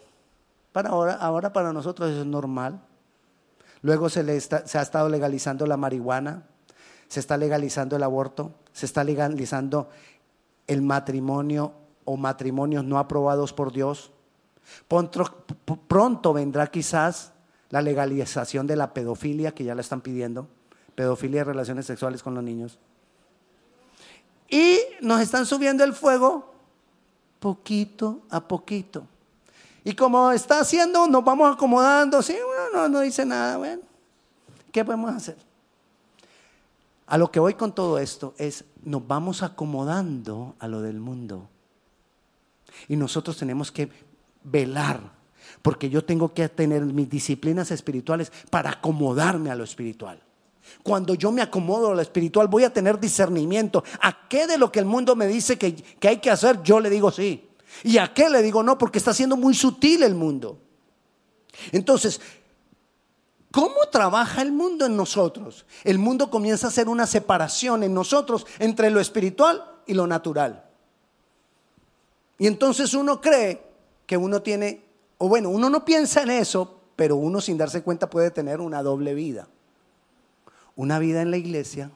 Para 0.73 0.90
ahora, 0.90 1.14
ahora 1.14 1.52
para 1.52 1.73
nosotros 1.73 2.11
es 2.11 2.26
normal. 2.26 2.80
Luego 3.82 4.08
se, 4.08 4.40
se 4.40 4.78
ha 4.78 4.82
estado 4.82 5.08
legalizando 5.08 5.66
la 5.66 5.76
marihuana, 5.76 6.42
se 7.09 7.21
está 7.21 7.37
legalizando 7.37 7.97
el 7.97 8.03
aborto, 8.03 8.53
se 8.73 8.87
está 8.87 9.05
legalizando 9.05 9.89
el 10.67 10.83
matrimonio 10.83 11.73
o 12.05 12.17
matrimonios 12.17 12.85
no 12.85 12.99
aprobados 12.99 13.53
por 13.53 13.73
Dios. 13.73 14.11
Pronto, 14.89 16.33
vendrá 16.33 16.67
quizás 16.69 17.33
la 17.71 17.83
legalización 17.83 18.67
de 18.67 18.77
la 18.77 18.93
pedofilia, 18.95 19.53
que 19.53 19.65
ya 19.65 19.75
la 19.75 19.81
están 19.81 20.01
pidiendo, 20.01 20.49
pedofilia 20.95 21.41
y 21.41 21.45
relaciones 21.45 21.87
sexuales 21.87 22.23
con 22.23 22.35
los 22.35 22.43
niños. 22.43 22.79
Y 24.49 24.79
nos 25.01 25.21
están 25.21 25.47
subiendo 25.47 25.85
el 25.85 25.93
fuego 25.93 26.53
poquito 27.41 28.21
a 28.31 28.41
poquito. 28.41 29.07
Y 29.85 29.95
como 29.95 30.33
está 30.33 30.61
haciendo, 30.61 31.07
nos 31.07 31.25
vamos 31.25 31.55
acomodando. 31.55 32.23
Sí, 32.23 32.35
bueno, 32.45 32.63
no, 32.73 32.89
no 32.89 33.01
dice 33.01 33.25
nada. 33.25 33.57
Bueno, 33.57 33.83
¿qué 34.73 34.85
podemos 34.85 35.15
hacer? 35.15 35.46
A 37.07 37.19
lo 37.19 37.31
que 37.31 37.41
voy 37.41 37.55
con 37.55 37.75
todo 37.75 37.99
esto 37.99 38.35
es, 38.37 38.65
nos 38.83 39.07
vamos 39.07 39.43
acomodando 39.43 40.57
a 40.59 40.67
lo 40.67 40.83
del 40.83 40.99
mundo. 40.99 41.49
Y 42.89 42.97
nosotros 42.97 43.37
tenemos 43.37 43.71
que 43.71 43.89
velar, 44.43 45.01
porque 45.63 45.89
yo 45.89 46.05
tengo 46.05 46.35
que 46.35 46.49
tener 46.49 46.83
mis 46.83 47.09
disciplinas 47.09 47.71
espirituales 47.71 48.33
para 48.51 48.71
acomodarme 48.71 49.51
a 49.51 49.55
lo 49.55 49.65
espiritual. 49.65 50.21
Cuando 50.83 51.15
yo 51.15 51.31
me 51.31 51.43
acomodo 51.43 51.93
a 51.93 51.95
lo 51.95 52.01
espiritual, 52.01 52.49
voy 52.49 52.65
a 52.65 52.73
tener 52.73 52.99
discernimiento. 52.99 53.85
¿A 54.01 54.29
qué 54.29 54.49
de 54.49 54.59
lo 54.59 54.73
que 54.73 54.81
el 54.81 54.85
mundo 54.85 55.15
me 55.15 55.29
dice 55.29 55.57
que, 55.57 55.77
que 55.77 56.09
hay 56.09 56.19
que 56.19 56.31
hacer? 56.31 56.61
Yo 56.65 56.81
le 56.81 56.91
digo 56.91 57.13
sí. 57.13 57.49
¿Y 57.85 57.99
a 57.99 58.13
qué 58.13 58.29
le 58.29 58.43
digo 58.43 58.65
no? 58.65 58.77
Porque 58.77 58.99
está 58.99 59.15
siendo 59.15 59.37
muy 59.37 59.55
sutil 59.55 60.03
el 60.03 60.17
mundo. 60.17 60.59
Entonces, 61.73 62.21
¿Cómo 63.57 63.87
trabaja 63.91 64.43
el 64.43 64.53
mundo 64.53 64.85
en 64.85 64.99
nosotros? 64.99 65.65
El 65.83 65.99
mundo 65.99 66.29
comienza 66.29 66.67
a 66.67 66.69
hacer 66.69 66.91
una 66.91 67.07
separación 67.07 67.85
en 67.85 67.95
nosotros 67.95 68.47
entre 68.59 68.91
lo 68.91 69.01
espiritual 69.01 69.65
y 69.87 69.95
lo 69.95 70.07
natural. 70.07 70.63
Y 72.37 72.49
entonces 72.49 72.93
uno 72.93 73.23
cree 73.23 73.63
que 74.05 74.19
uno 74.19 74.43
tiene, 74.43 74.85
o 75.17 75.31
bueno, 75.31 75.49
uno 75.49 75.71
no 75.71 75.87
piensa 75.87 76.21
en 76.21 76.33
eso, 76.33 76.83
pero 76.97 77.17
uno 77.17 77.41
sin 77.41 77.57
darse 77.57 77.83
cuenta 77.83 78.11
puede 78.11 78.31
tener 78.31 78.61
una 78.61 78.83
doble 78.83 79.15
vida. 79.15 79.49
Una 80.75 80.99
vida 80.99 81.23
en 81.23 81.31
la 81.31 81.39
iglesia 81.39 81.91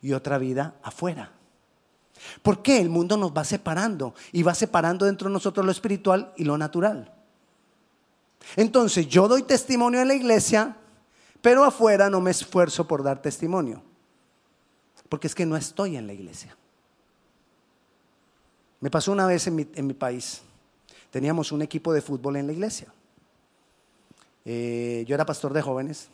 y 0.00 0.14
otra 0.14 0.38
vida 0.38 0.76
afuera. 0.82 1.32
¿Por 2.40 2.62
qué 2.62 2.80
el 2.80 2.88
mundo 2.88 3.18
nos 3.18 3.36
va 3.36 3.44
separando 3.44 4.14
y 4.32 4.42
va 4.42 4.54
separando 4.54 5.04
dentro 5.04 5.28
de 5.28 5.34
nosotros 5.34 5.66
lo 5.66 5.72
espiritual 5.72 6.32
y 6.34 6.44
lo 6.44 6.56
natural? 6.56 7.12
Entonces 8.54 9.08
yo 9.08 9.26
doy 9.26 9.42
testimonio 9.42 10.00
en 10.00 10.08
la 10.08 10.14
iglesia, 10.14 10.76
pero 11.42 11.64
afuera 11.64 12.08
no 12.08 12.20
me 12.20 12.30
esfuerzo 12.30 12.86
por 12.86 13.02
dar 13.02 13.20
testimonio, 13.20 13.82
porque 15.08 15.26
es 15.26 15.34
que 15.34 15.46
no 15.46 15.56
estoy 15.56 15.96
en 15.96 16.06
la 16.06 16.12
iglesia. 16.12 16.56
Me 18.80 18.90
pasó 18.90 19.10
una 19.10 19.26
vez 19.26 19.46
en 19.46 19.86
mi, 19.86 19.94
país, 19.94 20.42
teníamos 21.10 21.50
un 21.50 21.62
equipo 21.62 21.92
de 21.92 22.02
fútbol 22.02 22.36
en 22.36 22.46
la 22.46 22.52
iglesia. 22.52 22.88
Eh, 24.44 25.04
yo 25.08 25.14
era 25.14 25.26
pastor 25.26 25.52
de 25.52 25.62
jóvenes, 25.62 26.08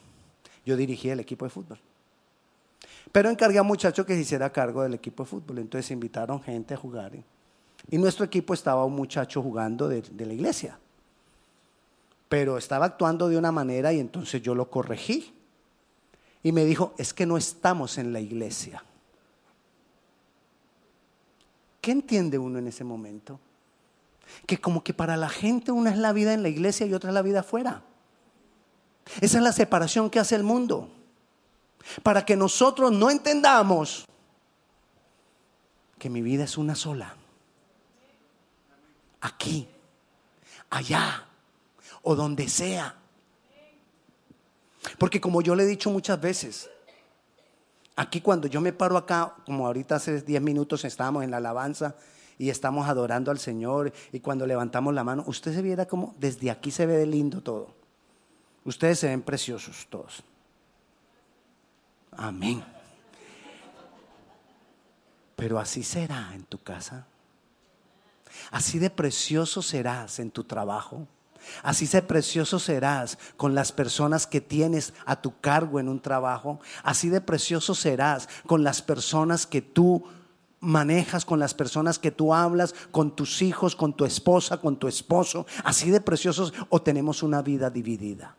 yo 0.64 0.76
dirigía 0.76 1.12
el 1.12 1.20
equipo 1.20 1.44
de 1.44 1.50
fútbol. 1.50 1.78
Pero 3.12 3.28
encargué 3.28 3.58
a 3.58 3.62
un 3.62 3.68
muchacho 3.68 4.06
que 4.06 4.14
se 4.14 4.20
hiciera 4.20 4.50
cargo 4.50 4.82
del 4.82 4.94
equipo 4.94 5.24
de 5.24 5.28
fútbol. 5.28 5.58
Entonces 5.58 5.90
invitaron 5.90 6.42
gente 6.42 6.74
a 6.74 6.76
jugar. 6.76 7.12
Y 7.90 7.98
nuestro 7.98 8.24
equipo 8.24 8.54
estaba 8.54 8.84
un 8.84 8.94
muchacho 8.94 9.42
jugando 9.42 9.88
de, 9.88 10.02
la 10.16 10.32
iglesia. 10.32 10.78
Pero 12.32 12.56
estaba 12.56 12.86
actuando 12.86 13.28
de 13.28 13.36
una 13.36 13.52
manera 13.52 13.92
y 13.92 14.00
entonces 14.00 14.40
yo 14.40 14.54
lo 14.54 14.70
corregí. 14.70 15.34
Y 16.42 16.50
me 16.52 16.64
dijo, 16.64 16.94
es 16.96 17.12
que 17.12 17.26
no 17.26 17.36
estamos 17.36 17.98
en 17.98 18.10
la 18.14 18.20
iglesia. 18.20 18.82
¿Qué 21.82 21.90
entiende 21.90 22.38
uno 22.38 22.58
en 22.58 22.68
ese 22.68 22.84
momento? 22.84 23.38
Que 24.46 24.56
como 24.56 24.82
que 24.82 24.94
para 24.94 25.18
la 25.18 25.28
gente 25.28 25.72
una 25.72 25.90
es 25.90 25.98
la 25.98 26.14
vida 26.14 26.32
en 26.32 26.42
la 26.42 26.48
iglesia 26.48 26.86
y 26.86 26.94
otra 26.94 27.10
es 27.10 27.14
la 27.14 27.20
vida 27.20 27.40
afuera. 27.40 27.82
Esa 29.20 29.36
es 29.36 29.44
la 29.44 29.52
separación 29.52 30.08
que 30.08 30.18
hace 30.18 30.34
el 30.34 30.42
mundo. 30.42 30.88
Para 32.02 32.24
que 32.24 32.34
nosotros 32.34 32.92
no 32.92 33.10
entendamos 33.10 34.06
que 35.98 36.08
mi 36.08 36.22
vida 36.22 36.44
es 36.44 36.56
una 36.56 36.76
sola. 36.76 37.14
Aquí, 39.20 39.68
allá 40.70 41.26
o 42.02 42.14
donde 42.14 42.48
sea. 42.48 42.96
Porque 44.98 45.20
como 45.20 45.42
yo 45.42 45.54
le 45.54 45.64
he 45.64 45.66
dicho 45.66 45.90
muchas 45.90 46.20
veces, 46.20 46.70
aquí 47.96 48.20
cuando 48.20 48.48
yo 48.48 48.60
me 48.60 48.72
paro 48.72 48.96
acá, 48.96 49.34
como 49.46 49.66
ahorita 49.66 49.96
hace 49.96 50.20
10 50.20 50.42
minutos 50.42 50.84
estábamos 50.84 51.24
en 51.24 51.30
la 51.30 51.36
alabanza 51.38 51.94
y 52.38 52.50
estamos 52.50 52.88
adorando 52.88 53.30
al 53.30 53.38
Señor 53.38 53.92
y 54.12 54.20
cuando 54.20 54.46
levantamos 54.46 54.92
la 54.94 55.04
mano, 55.04 55.24
usted 55.26 55.54
se 55.54 55.62
viera 55.62 55.86
como 55.86 56.14
desde 56.18 56.50
aquí 56.50 56.70
se 56.70 56.86
ve 56.86 57.06
lindo 57.06 57.40
todo. 57.40 57.74
Ustedes 58.64 58.98
se 58.98 59.08
ven 59.08 59.22
preciosos 59.22 59.86
todos. 59.88 60.22
Amén. 62.12 62.62
Pero 65.36 65.58
así 65.58 65.82
será 65.82 66.30
en 66.34 66.44
tu 66.44 66.58
casa. 66.58 67.06
Así 68.50 68.78
de 68.78 68.90
precioso 68.90 69.62
serás 69.62 70.18
en 70.18 70.30
tu 70.30 70.44
trabajo. 70.44 71.06
Así 71.62 71.86
de 71.86 72.02
precioso 72.02 72.58
serás 72.58 73.18
con 73.36 73.54
las 73.54 73.72
personas 73.72 74.26
que 74.26 74.40
tienes 74.40 74.94
a 75.04 75.20
tu 75.20 75.38
cargo 75.40 75.80
en 75.80 75.88
un 75.88 76.00
trabajo. 76.00 76.60
Así 76.82 77.08
de 77.08 77.20
precioso 77.20 77.74
serás 77.74 78.28
con 78.46 78.64
las 78.64 78.82
personas 78.82 79.46
que 79.46 79.62
tú 79.62 80.04
manejas, 80.60 81.24
con 81.24 81.38
las 81.38 81.54
personas 81.54 81.98
que 81.98 82.10
tú 82.10 82.32
hablas, 82.32 82.74
con 82.90 83.14
tus 83.14 83.42
hijos, 83.42 83.76
con 83.76 83.94
tu 83.94 84.04
esposa, 84.04 84.58
con 84.58 84.76
tu 84.76 84.88
esposo. 84.88 85.46
Así 85.64 85.90
de 85.90 86.00
preciosos 86.00 86.54
o 86.70 86.80
tenemos 86.80 87.22
una 87.22 87.42
vida 87.42 87.68
dividida. 87.68 88.36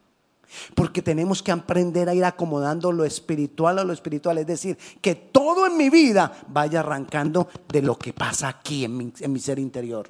Porque 0.75 1.01
tenemos 1.01 1.41
que 1.43 1.51
aprender 1.51 2.09
a 2.09 2.13
ir 2.13 2.23
acomodando 2.25 2.91
lo 2.91 3.05
espiritual 3.05 3.79
a 3.79 3.83
lo 3.83 3.93
espiritual. 3.93 4.37
Es 4.37 4.47
decir, 4.47 4.77
que 5.01 5.15
todo 5.15 5.67
en 5.67 5.77
mi 5.77 5.89
vida 5.89 6.31
vaya 6.47 6.79
arrancando 6.79 7.47
de 7.67 7.81
lo 7.81 7.97
que 7.97 8.13
pasa 8.13 8.47
aquí 8.47 8.85
en 8.85 8.97
mi, 8.97 9.39
ser 9.39 9.59
interior. 9.59 10.09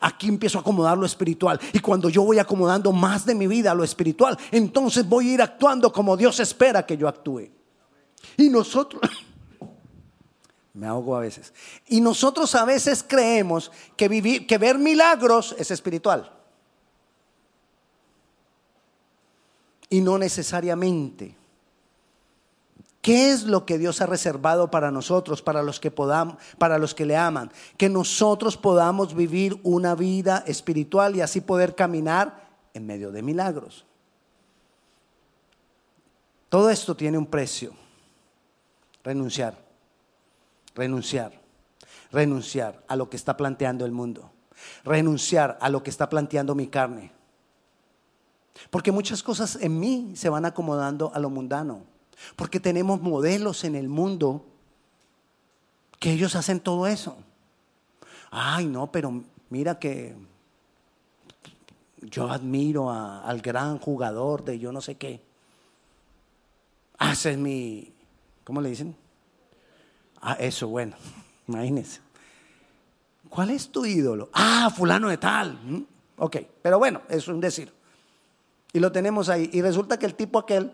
Aquí 0.00 0.28
empiezo 0.28 0.58
a 0.58 0.60
acomodar 0.60 0.96
lo 0.96 1.06
espiritual. 1.06 1.60
Y 1.72 1.78
cuando 1.78 2.08
yo 2.08 2.22
voy 2.22 2.38
acomodando 2.38 2.92
más 2.92 3.24
de 3.26 3.34
mi 3.34 3.46
vida 3.46 3.72
a 3.72 3.74
lo 3.74 3.84
espiritual, 3.84 4.38
entonces 4.50 5.08
voy 5.08 5.30
a 5.30 5.34
ir 5.34 5.42
actuando 5.42 5.92
como 5.92 6.16
Dios 6.16 6.40
espera 6.40 6.84
que 6.84 6.96
yo 6.96 7.08
actúe. 7.08 7.50
Y 8.36 8.48
nosotros, 8.48 9.02
Me 10.74 10.88
ahogo 10.88 11.16
a 11.16 11.20
veces. 11.20 11.54
Y 11.86 12.00
nosotros 12.00 12.52
a 12.56 12.64
veces 12.64 13.04
creemos 13.06 13.70
que, 13.96 14.08
vivir, 14.08 14.44
que 14.46 14.58
ver 14.58 14.76
milagros 14.76 15.54
es 15.56 15.70
espiritual. 15.70 16.32
Y 19.88 20.00
no 20.00 20.18
necesariamente. 20.18 21.36
¿Qué 23.04 23.30
es 23.30 23.44
lo 23.44 23.64
que 23.64 23.78
Dios 23.78 24.00
ha 24.00 24.06
reservado 24.06 24.72
para 24.72 24.90
nosotros, 24.90 25.42
para 25.42 25.62
los 25.62 25.78
que 25.78 25.92
podamos, 25.92 26.38
para 26.58 26.78
los 26.78 26.92
que 26.92 27.06
le 27.06 27.16
aman? 27.16 27.52
Que 27.76 27.88
nosotros 27.88 28.56
podamos 28.56 29.14
vivir 29.14 29.60
una 29.62 29.94
vida 29.94 30.42
espiritual 30.48 31.14
y 31.14 31.20
así 31.20 31.40
poder 31.40 31.76
caminar 31.76 32.48
en 32.72 32.84
medio 32.84 33.12
de 33.12 33.22
milagros. 33.22 33.84
Todo 36.48 36.70
esto 36.70 36.96
tiene 36.96 37.18
un 37.18 37.26
precio. 37.26 37.72
Renunciar 39.04 39.64
renunciar, 40.74 41.32
renunciar 42.10 42.82
a 42.88 42.96
lo 42.96 43.08
que 43.08 43.16
está 43.16 43.36
planteando 43.36 43.84
el 43.84 43.92
mundo, 43.92 44.32
renunciar 44.84 45.58
a 45.60 45.68
lo 45.68 45.82
que 45.82 45.90
está 45.90 46.08
planteando 46.08 46.54
mi 46.54 46.66
carne. 46.66 47.12
Porque 48.70 48.92
muchas 48.92 49.22
cosas 49.22 49.58
en 49.60 49.78
mí 49.78 50.12
se 50.14 50.28
van 50.28 50.44
acomodando 50.44 51.12
a 51.14 51.18
lo 51.18 51.30
mundano, 51.30 51.84
porque 52.36 52.60
tenemos 52.60 53.00
modelos 53.00 53.64
en 53.64 53.74
el 53.74 53.88
mundo 53.88 54.44
que 55.98 56.12
ellos 56.12 56.36
hacen 56.36 56.60
todo 56.60 56.86
eso. 56.86 57.16
Ay, 58.30 58.66
no, 58.66 58.90
pero 58.90 59.22
mira 59.50 59.78
que 59.78 60.14
yo 62.02 62.30
admiro 62.30 62.90
al 62.90 63.40
gran 63.40 63.78
jugador 63.78 64.44
de 64.44 64.58
yo 64.58 64.72
no 64.72 64.80
sé 64.80 64.96
qué. 64.96 65.22
Ese 67.00 67.32
es 67.32 67.38
mi, 67.38 67.92
¿cómo 68.44 68.60
le 68.60 68.70
dicen? 68.70 68.96
Ah, 70.20 70.36
eso, 70.38 70.68
bueno, 70.68 70.96
imagínense. 71.48 72.00
¿Cuál 73.28 73.50
es 73.50 73.70
tu 73.70 73.84
ídolo? 73.84 74.30
Ah, 74.32 74.72
fulano 74.74 75.08
de 75.08 75.18
tal. 75.18 75.86
Ok, 76.18 76.36
pero 76.62 76.78
bueno, 76.78 77.02
es 77.08 77.26
un 77.26 77.40
decir. 77.40 77.72
Y 78.72 78.80
lo 78.80 78.92
tenemos 78.92 79.28
ahí. 79.28 79.50
Y 79.52 79.62
resulta 79.62 79.98
que 79.98 80.06
el 80.06 80.14
tipo 80.14 80.38
aquel 80.38 80.72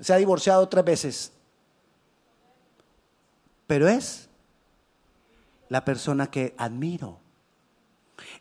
se 0.00 0.12
ha 0.12 0.16
divorciado 0.16 0.68
tres 0.68 0.84
veces. 0.84 1.32
Pero 3.66 3.88
es 3.88 4.28
la 5.68 5.84
persona 5.84 6.30
que 6.30 6.54
admiro. 6.56 7.18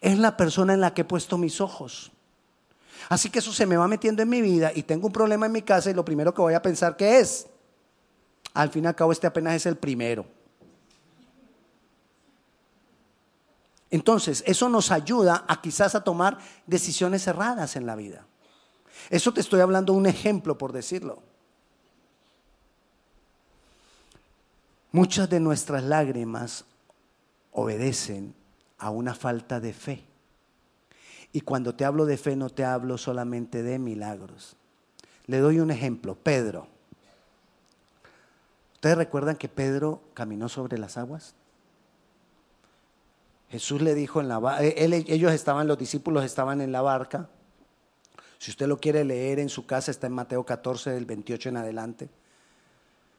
Es 0.02 0.18
la 0.18 0.38
persona 0.38 0.74
en 0.74 0.82
la 0.82 0.94
que 0.94 1.02
he 1.02 1.06
puesto 1.06 1.38
mis 1.38 1.62
ojos. 1.62 2.12
Así 3.10 3.30
que 3.30 3.40
eso 3.40 3.54
se 3.54 3.66
me 3.66 3.78
va 3.78 3.88
metiendo 3.88 4.22
en 4.22 4.30
mi 4.30 4.42
vida 4.42 4.72
y 4.74 4.84
tengo 4.84 5.08
un 5.08 5.14
problema 5.14 5.46
en 5.46 5.52
mi 5.52 5.62
casa 5.62 5.90
y 5.90 5.94
lo 5.94 6.04
primero 6.04 6.34
que 6.34 6.42
voy 6.42 6.54
a 6.54 6.62
pensar 6.62 6.98
que 6.98 7.20
es, 7.20 7.48
al 8.54 8.70
fin 8.70 8.86
y 8.86 8.88
al 8.88 8.96
cabo 8.96 9.12
este 9.12 9.28
apenas 9.28 9.56
es 9.56 9.66
el 9.66 9.78
primero. 9.78 10.26
Entonces, 13.90 14.44
eso 14.46 14.68
nos 14.68 14.92
ayuda 14.92 15.46
a 15.48 15.62
quizás 15.62 15.96
a 15.96 16.04
tomar 16.04 16.38
decisiones 16.66 17.26
erradas 17.28 17.78
en 17.78 17.86
la 17.86 17.96
vida. 17.96 18.26
Eso 19.10 19.32
te 19.32 19.40
estoy 19.40 19.62
hablando 19.62 19.94
un 19.94 20.08
ejemplo, 20.08 20.58
por 20.58 20.74
decirlo. 20.74 21.24
Muchas 24.98 25.30
de 25.30 25.40
nuestras 25.40 25.84
lágrimas 25.84 26.66
obedecen 27.52 28.34
a 28.80 28.90
una 28.90 29.14
falta 29.14 29.60
de 29.60 29.72
fe. 29.72 30.04
Y 31.32 31.42
cuando 31.42 31.76
te 31.76 31.86
hablo 31.86 32.08
de 32.08 32.18
fe 32.18 32.36
no 32.36 32.50
te 32.50 32.66
hablo 32.66 32.98
solamente 32.98 33.62
de 33.62 33.78
milagros. 33.78 34.56
Le 35.28 35.38
doy 35.38 35.60
un 35.60 35.70
ejemplo, 35.70 36.16
Pedro. 36.16 36.68
¿Ustedes 38.74 38.98
recuerdan 38.98 39.36
que 39.36 39.48
Pedro 39.48 40.02
caminó 40.16 40.50
sobre 40.50 40.80
las 40.80 40.98
aguas? 40.98 41.36
Jesús 43.50 43.84
le 43.84 43.94
dijo 43.94 44.20
en 44.20 44.28
la 44.28 44.40
barca, 44.40 44.64
eh, 44.66 45.06
ellos 45.10 45.32
estaban, 45.32 45.68
los 45.68 45.78
discípulos 45.78 46.26
estaban 46.26 46.60
en 46.60 46.72
la 46.72 46.82
barca. 46.82 47.30
Si 48.40 48.50
usted 48.50 48.66
lo 48.66 48.80
quiere 48.80 49.06
leer 49.06 49.38
en 49.38 49.50
su 49.50 49.68
casa, 49.68 49.92
está 49.92 50.08
en 50.08 50.14
Mateo 50.14 50.44
14, 50.44 50.90
del 50.90 51.06
28 51.06 51.50
en 51.50 51.58
adelante. 51.58 52.10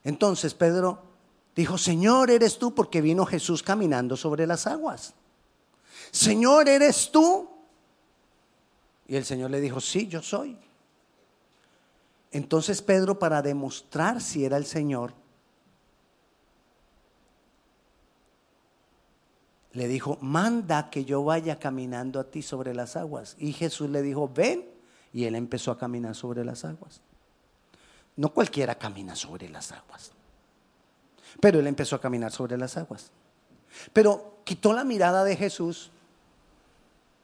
Entonces 0.03 0.55
Pedro 0.55 1.18
dijo, 1.59 1.77
Señor, 1.77 2.31
eres 2.31 2.57
tú, 2.57 2.73
porque 2.73 3.01
vino 3.01 3.27
Jesús 3.27 3.65
caminando 3.65 4.17
sobre 4.17 4.47
las 4.47 4.69
aguas. 4.69 5.15
Señor, 6.13 6.69
eres 6.69 7.11
tú. 7.11 7.51
Y 9.09 9.17
el 9.17 9.25
Señor 9.25 9.51
le 9.51 9.61
dijo, 9.61 9.81
sí, 9.81 10.07
yo 10.07 10.23
soy. 10.23 10.57
Entonces 12.31 12.81
Pedro, 12.81 13.19
para 13.19 13.43
demostrar 13.43 14.21
si 14.21 14.45
era 14.45 14.57
el 14.57 14.67
Señor, 14.67 15.13
le 19.73 19.89
dijo, 19.89 20.17
manda 20.21 20.91
que 20.91 21.05
yo 21.05 21.25
vaya 21.25 21.59
caminando 21.59 22.21
a 22.21 22.31
ti 22.31 22.41
sobre 22.41 22.73
las 22.73 22.95
aguas. 22.95 23.35
Y 23.37 23.53
Jesús 23.53 23.91
le 23.91 24.03
dijo, 24.03 24.31
ven. 24.33 24.65
Y 25.13 25.25
él 25.25 25.35
empezó 25.35 25.73
a 25.73 25.79
caminar 25.79 26.15
sobre 26.15 26.45
las 26.45 26.65
aguas. 26.65 27.01
No 28.15 28.29
cualquiera 28.29 28.77
camina 28.77 29.17
sobre 29.17 29.49
las 29.49 29.73
aguas. 29.73 30.13
Pero 31.41 31.61
él 31.61 31.67
empezó 31.67 31.97
a 31.97 32.01
caminar 32.01 32.33
sobre 32.33 32.57
las 32.57 32.77
aguas. 32.77 33.11
Pero 33.93 34.39
quitó 34.45 34.73
la 34.73 34.85
mirada 34.85 35.25
de 35.25 35.37
Jesús, 35.37 35.91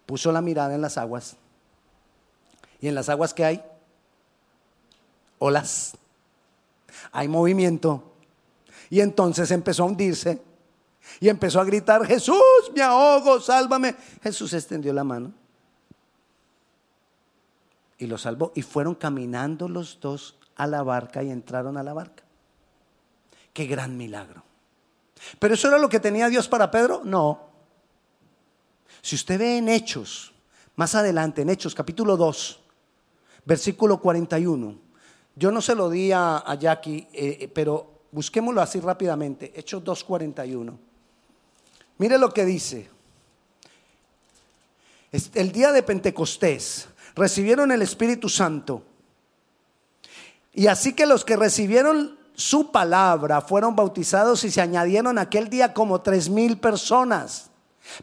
puso 0.07 0.33
la 0.33 0.40
mirada 0.40 0.75
en 0.75 0.81
las 0.81 0.99
aguas. 0.99 1.37
¿Y 2.81 2.88
en 2.88 2.95
las 2.95 3.09
aguas 3.09 3.33
qué 3.33 3.45
hay? 3.45 3.64
Olas. 5.38 5.97
Hay 7.12 7.29
movimiento. 7.29 8.12
Y 8.90 9.01
entonces 9.01 9.51
empezó 9.51 9.83
a 9.83 9.87
hundirse 9.87 10.40
y 11.21 11.29
empezó 11.29 11.61
a 11.61 11.64
gritar, 11.64 12.05
Jesús, 12.07 12.71
me 12.75 12.83
ahogo, 12.83 13.40
sálvame. 13.40 13.95
Jesús 14.23 14.53
extendió 14.53 14.93
la 14.93 15.05
mano 15.05 15.33
y 17.99 18.07
lo 18.07 18.19
salvó. 18.19 18.53
Y 18.55 18.62
fueron 18.62 18.95
caminando 18.95 19.69
los 19.69 19.99
dos 20.01 20.37
a 20.57 20.67
la 20.67 20.83
barca 20.83 21.23
y 21.23 21.31
entraron 21.31 21.77
a 21.77 21.83
la 21.83 21.93
barca. 21.93 22.24
Qué 23.55 23.67
gran 23.67 23.97
milagro. 23.97 24.43
Pero 25.38 25.55
eso 25.55 25.69
era 25.69 25.79
lo 25.79 25.88
que 25.88 26.01
tenía 26.01 26.29
Dios 26.29 26.49
para 26.49 26.71
Pedro. 26.71 27.03
No. 27.05 27.49
Si 29.01 29.14
usted 29.14 29.38
ve 29.38 29.59
en 29.59 29.69
Hechos, 29.69 30.35
más 30.77 30.95
adelante, 30.95 31.43
en 31.43 31.51
Hechos 31.51 31.75
capítulo 31.75 32.17
2, 32.17 32.61
versículo 33.45 34.01
41, 34.01 34.77
yo 35.37 35.51
no 35.53 35.62
se 35.62 35.75
lo 35.75 35.88
di 35.88 36.11
a, 36.12 36.43
Jackie, 36.59 37.07
eh, 37.12 37.38
eh, 37.40 37.49
pero 37.49 38.03
busquémoslo 38.11 38.61
así 38.61 38.81
rápidamente. 38.81 39.53
Hechos 39.55 39.85
2.41. 39.85 40.77
Mire 41.99 42.19
lo 42.19 42.35
que 42.35 42.45
dice. 42.45 42.90
El 45.12 45.53
día 45.53 45.71
de 45.71 45.85
Pentecostés 45.85 46.88
recibieron 47.14 47.71
el 47.71 47.83
Espíritu 47.83 48.29
Santo. 48.29 48.83
Y 50.53 50.67
así 50.67 50.93
que 50.93 51.07
los 51.07 51.25
que 51.25 51.37
recibieron 51.37 52.19
su 52.35 52.70
palabra 52.70 53.40
fueron 53.40 53.77
bautizados 53.77 54.44
y 54.44 54.51
se 54.51 54.61
añadieron 54.61 55.18
aquel 55.18 55.49
día 55.49 55.73
como 55.73 56.01
tres 56.01 56.29
mil 56.29 56.59
personas. 56.59 57.51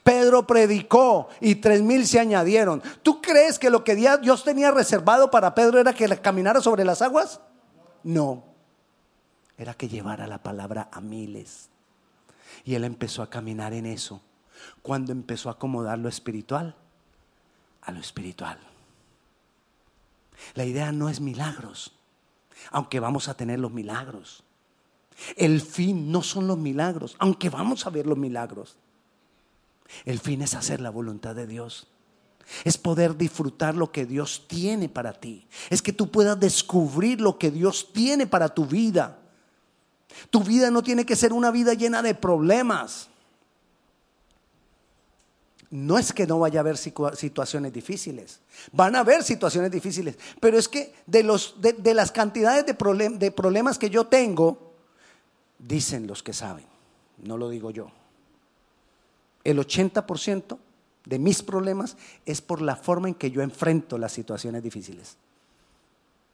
Pedro 0.03 0.45
predicó 0.45 1.29
y 1.39 1.55
tres 1.55 1.81
mil 1.81 2.05
se 2.07 2.19
añadieron. 2.19 2.81
¿Tú 3.03 3.21
crees 3.21 3.59
que 3.59 3.69
lo 3.69 3.83
que 3.83 3.95
Dios 3.95 4.43
tenía 4.43 4.71
reservado 4.71 5.31
para 5.31 5.55
Pedro 5.55 5.79
era 5.79 5.93
que 5.93 6.07
caminara 6.19 6.61
sobre 6.61 6.85
las 6.85 7.01
aguas? 7.01 7.39
No, 8.03 8.43
era 9.57 9.73
que 9.73 9.89
llevara 9.89 10.27
la 10.27 10.41
palabra 10.41 10.89
a 10.91 11.01
miles. 11.01 11.69
Y 12.63 12.75
él 12.75 12.83
empezó 12.83 13.23
a 13.23 13.29
caminar 13.29 13.73
en 13.73 13.85
eso. 13.85 14.21
Cuando 14.81 15.11
empezó 15.11 15.49
a 15.49 15.53
acomodar 15.53 15.97
lo 15.97 16.09
espiritual 16.09 16.75
a 17.81 17.91
lo 17.91 17.99
espiritual. 17.99 18.59
La 20.53 20.65
idea 20.65 20.91
no 20.91 21.09
es 21.09 21.19
milagros, 21.19 21.93
aunque 22.69 22.99
vamos 22.99 23.27
a 23.27 23.33
tener 23.33 23.59
los 23.59 23.71
milagros. 23.71 24.43
El 25.35 25.61
fin 25.61 26.11
no 26.11 26.21
son 26.21 26.47
los 26.47 26.57
milagros, 26.57 27.15
aunque 27.19 27.49
vamos 27.49 27.85
a 27.85 27.89
ver 27.89 28.07
los 28.07 28.17
milagros. 28.17 28.77
El 30.05 30.19
fin 30.19 30.41
es 30.41 30.55
hacer 30.55 30.79
la 30.79 30.89
voluntad 30.89 31.35
de 31.35 31.47
Dios. 31.47 31.87
Es 32.63 32.77
poder 32.77 33.17
disfrutar 33.17 33.75
lo 33.75 33.91
que 33.91 34.05
Dios 34.05 34.45
tiene 34.47 34.89
para 34.89 35.13
ti. 35.13 35.47
Es 35.69 35.81
que 35.81 35.93
tú 35.93 36.09
puedas 36.09 36.39
descubrir 36.39 37.21
lo 37.21 37.37
que 37.37 37.51
Dios 37.51 37.91
tiene 37.93 38.27
para 38.27 38.49
tu 38.49 38.65
vida. 38.65 39.19
Tu 40.29 40.43
vida 40.43 40.71
no 40.71 40.83
tiene 40.83 41.05
que 41.05 41.15
ser 41.15 41.33
una 41.33 41.51
vida 41.51 41.73
llena 41.73 42.01
de 42.01 42.15
problemas. 42.15 43.10
No 45.71 45.97
es 45.97 46.13
que 46.13 46.27
no 46.27 46.39
vaya 46.39 46.59
a 46.59 46.61
haber 46.61 46.77
situaciones 46.77 47.73
difíciles. 47.73 48.41
Van 48.71 48.95
a 48.95 48.99
haber 48.99 49.23
situaciones 49.23 49.71
difíciles. 49.71 50.17
Pero 50.39 50.57
es 50.57 50.67
que 50.67 50.93
de, 51.05 51.23
los, 51.23 51.55
de, 51.61 51.93
las 51.93 52.11
cantidades 52.11 52.65
de, 52.65 53.09
de 53.17 53.31
problemas 53.31 53.79
que 53.79 53.89
yo 53.89 54.05
tengo, 54.05 54.73
dicen 55.57 56.07
los 56.07 56.21
que 56.21 56.33
saben, 56.33 56.65
no 57.23 57.37
lo 57.37 57.49
digo 57.49 57.71
yo. 57.71 57.89
El 59.43 59.57
80% 59.57 60.57
de 61.05 61.19
mis 61.19 61.41
problemas 61.41 61.97
es 62.25 62.41
por 62.41 62.61
la 62.61 62.75
forma 62.75 63.07
en 63.07 63.15
que 63.15 63.31
yo 63.31 63.41
enfrento 63.41 63.97
las 63.97 64.11
situaciones 64.11 64.61
difíciles. 64.61 65.15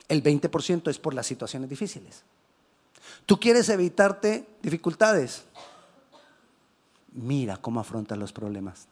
El 0.09 0.23
20% 0.23 0.89
es 0.89 0.97
por 0.97 1.13
las 1.13 1.27
situaciones 1.27 1.69
difíciles. 1.69 2.23
¿Tú 3.25 3.39
quieres 3.39 3.69
evitarte 3.69 4.47
dificultades? 4.61 5.43
mira 7.17 7.57
cómo 7.57 7.79
afrontas 7.79 8.17
los 8.17 8.31
problemas. 8.31 8.87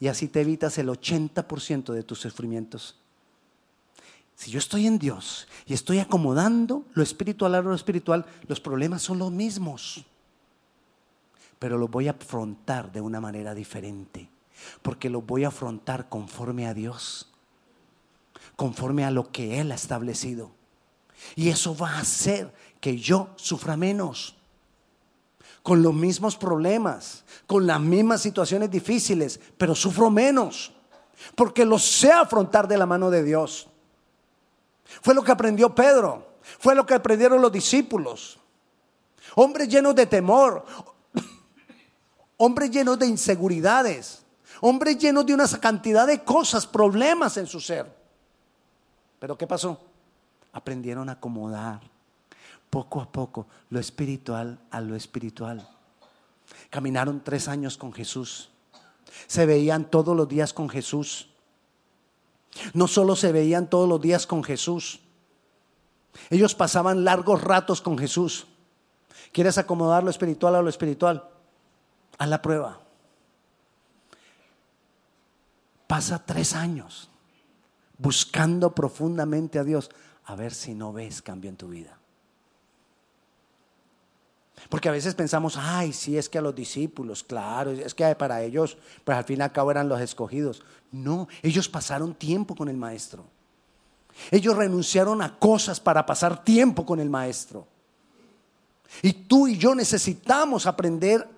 Y 0.00 0.08
así 0.08 0.28
te 0.28 0.40
evitas 0.40 0.78
el 0.78 0.88
80% 0.88 1.92
de 1.92 2.02
tus 2.02 2.20
sufrimientos. 2.20 2.96
Si 4.36 4.50
yo 4.50 4.58
estoy 4.58 4.86
en 4.86 4.98
Dios 4.98 5.46
y 5.66 5.74
estoy 5.74 6.00
acomodando 6.00 6.84
lo 6.94 7.02
espiritual 7.02 7.54
a 7.54 7.62
lo 7.62 7.74
espiritual, 7.74 8.26
los 8.48 8.60
problemas 8.60 9.02
son 9.02 9.18
los 9.18 9.30
mismos. 9.30 10.04
Pero 11.58 11.78
los 11.78 11.90
voy 11.90 12.08
a 12.08 12.12
afrontar 12.12 12.92
de 12.92 13.00
una 13.00 13.20
manera 13.20 13.54
diferente. 13.54 14.28
Porque 14.82 15.08
los 15.08 15.24
voy 15.24 15.44
a 15.44 15.48
afrontar 15.48 16.08
conforme 16.08 16.66
a 16.66 16.74
Dios. 16.74 17.30
Conforme 18.56 19.04
a 19.04 19.10
lo 19.10 19.30
que 19.30 19.60
Él 19.60 19.72
ha 19.72 19.76
establecido. 19.76 20.50
Y 21.36 21.48
eso 21.48 21.76
va 21.76 21.92
a 21.92 22.00
hacer 22.00 22.52
que 22.80 22.98
yo 22.98 23.30
sufra 23.36 23.76
menos. 23.76 24.36
Con 25.64 25.82
los 25.82 25.94
mismos 25.94 26.36
problemas, 26.36 27.24
con 27.46 27.66
las 27.66 27.80
mismas 27.80 28.20
situaciones 28.20 28.70
difíciles, 28.70 29.40
pero 29.58 29.74
sufro 29.74 30.10
menos. 30.10 30.72
Porque 31.34 31.64
lo 31.64 31.78
sé 31.78 32.12
afrontar 32.12 32.68
de 32.68 32.78
la 32.78 32.86
mano 32.86 33.10
de 33.10 33.22
Dios. 33.22 33.66
Fue 35.02 35.14
lo 35.14 35.24
que 35.24 35.32
aprendió 35.32 35.74
Pedro. 35.74 36.34
Fue 36.58 36.74
lo 36.74 36.84
que 36.84 36.92
aprendieron 36.94 37.40
los 37.40 37.50
discípulos. 37.50 38.38
Hombres 39.36 39.68
llenos 39.68 39.94
de 39.94 40.04
temor. 40.06 40.66
Hombres 42.36 42.70
llenos 42.70 42.98
de 42.98 43.06
inseguridades. 43.06 44.22
Hombres 44.60 44.98
llenos 44.98 45.24
de 45.24 45.32
una 45.32 45.48
cantidad 45.48 46.06
de 46.06 46.22
cosas, 46.22 46.66
problemas 46.66 47.38
en 47.38 47.46
su 47.46 47.58
ser. 47.58 47.90
Pero 49.18 49.38
¿qué 49.38 49.46
pasó? 49.46 49.80
Aprendieron 50.52 51.08
a 51.08 51.12
acomodar 51.12 51.93
poco 52.74 53.00
a 53.00 53.06
poco 53.12 53.46
lo 53.70 53.78
espiritual 53.78 54.58
a 54.72 54.80
lo 54.80 54.96
espiritual. 54.96 55.68
Caminaron 56.70 57.22
tres 57.22 57.46
años 57.46 57.78
con 57.78 57.92
Jesús. 57.92 58.50
Se 59.28 59.46
veían 59.46 59.88
todos 59.88 60.16
los 60.16 60.26
días 60.26 60.52
con 60.52 60.68
Jesús. 60.68 61.28
No 62.72 62.88
solo 62.88 63.14
se 63.14 63.30
veían 63.30 63.70
todos 63.70 63.88
los 63.88 64.00
días 64.00 64.26
con 64.26 64.42
Jesús, 64.42 64.98
ellos 66.30 66.54
pasaban 66.54 67.04
largos 67.04 67.42
ratos 67.42 67.80
con 67.80 67.96
Jesús. 67.96 68.46
¿Quieres 69.32 69.56
acomodar 69.56 70.02
lo 70.02 70.10
espiritual 70.10 70.56
a 70.56 70.62
lo 70.62 70.68
espiritual? 70.68 71.28
A 72.18 72.26
la 72.26 72.42
prueba. 72.42 72.80
Pasa 75.86 76.24
tres 76.24 76.54
años 76.54 77.08
buscando 77.98 78.74
profundamente 78.74 79.60
a 79.60 79.64
Dios 79.64 79.90
a 80.24 80.34
ver 80.34 80.52
si 80.52 80.74
no 80.74 80.92
ves 80.92 81.22
cambio 81.22 81.50
en 81.50 81.56
tu 81.56 81.68
vida. 81.68 81.98
Porque 84.68 84.88
a 84.88 84.92
veces 84.92 85.14
pensamos, 85.14 85.56
ay, 85.58 85.92
sí, 85.92 86.16
es 86.16 86.28
que 86.28 86.38
a 86.38 86.42
los 86.42 86.54
discípulos, 86.54 87.22
claro, 87.22 87.70
es 87.72 87.94
que 87.94 88.14
para 88.14 88.42
ellos, 88.42 88.78
pues 89.04 89.18
al 89.18 89.24
fin 89.24 89.40
y 89.40 89.42
al 89.42 89.52
cabo 89.52 89.70
eran 89.70 89.88
los 89.88 90.00
escogidos. 90.00 90.62
No, 90.92 91.28
ellos 91.42 91.68
pasaron 91.68 92.14
tiempo 92.14 92.54
con 92.54 92.68
el 92.68 92.76
maestro. 92.76 93.24
Ellos 94.30 94.56
renunciaron 94.56 95.20
a 95.22 95.38
cosas 95.38 95.80
para 95.80 96.06
pasar 96.06 96.44
tiempo 96.44 96.86
con 96.86 97.00
el 97.00 97.10
maestro. 97.10 97.66
Y 99.02 99.12
tú 99.12 99.48
y 99.48 99.58
yo 99.58 99.74
necesitamos 99.74 100.66
aprender 100.66 101.28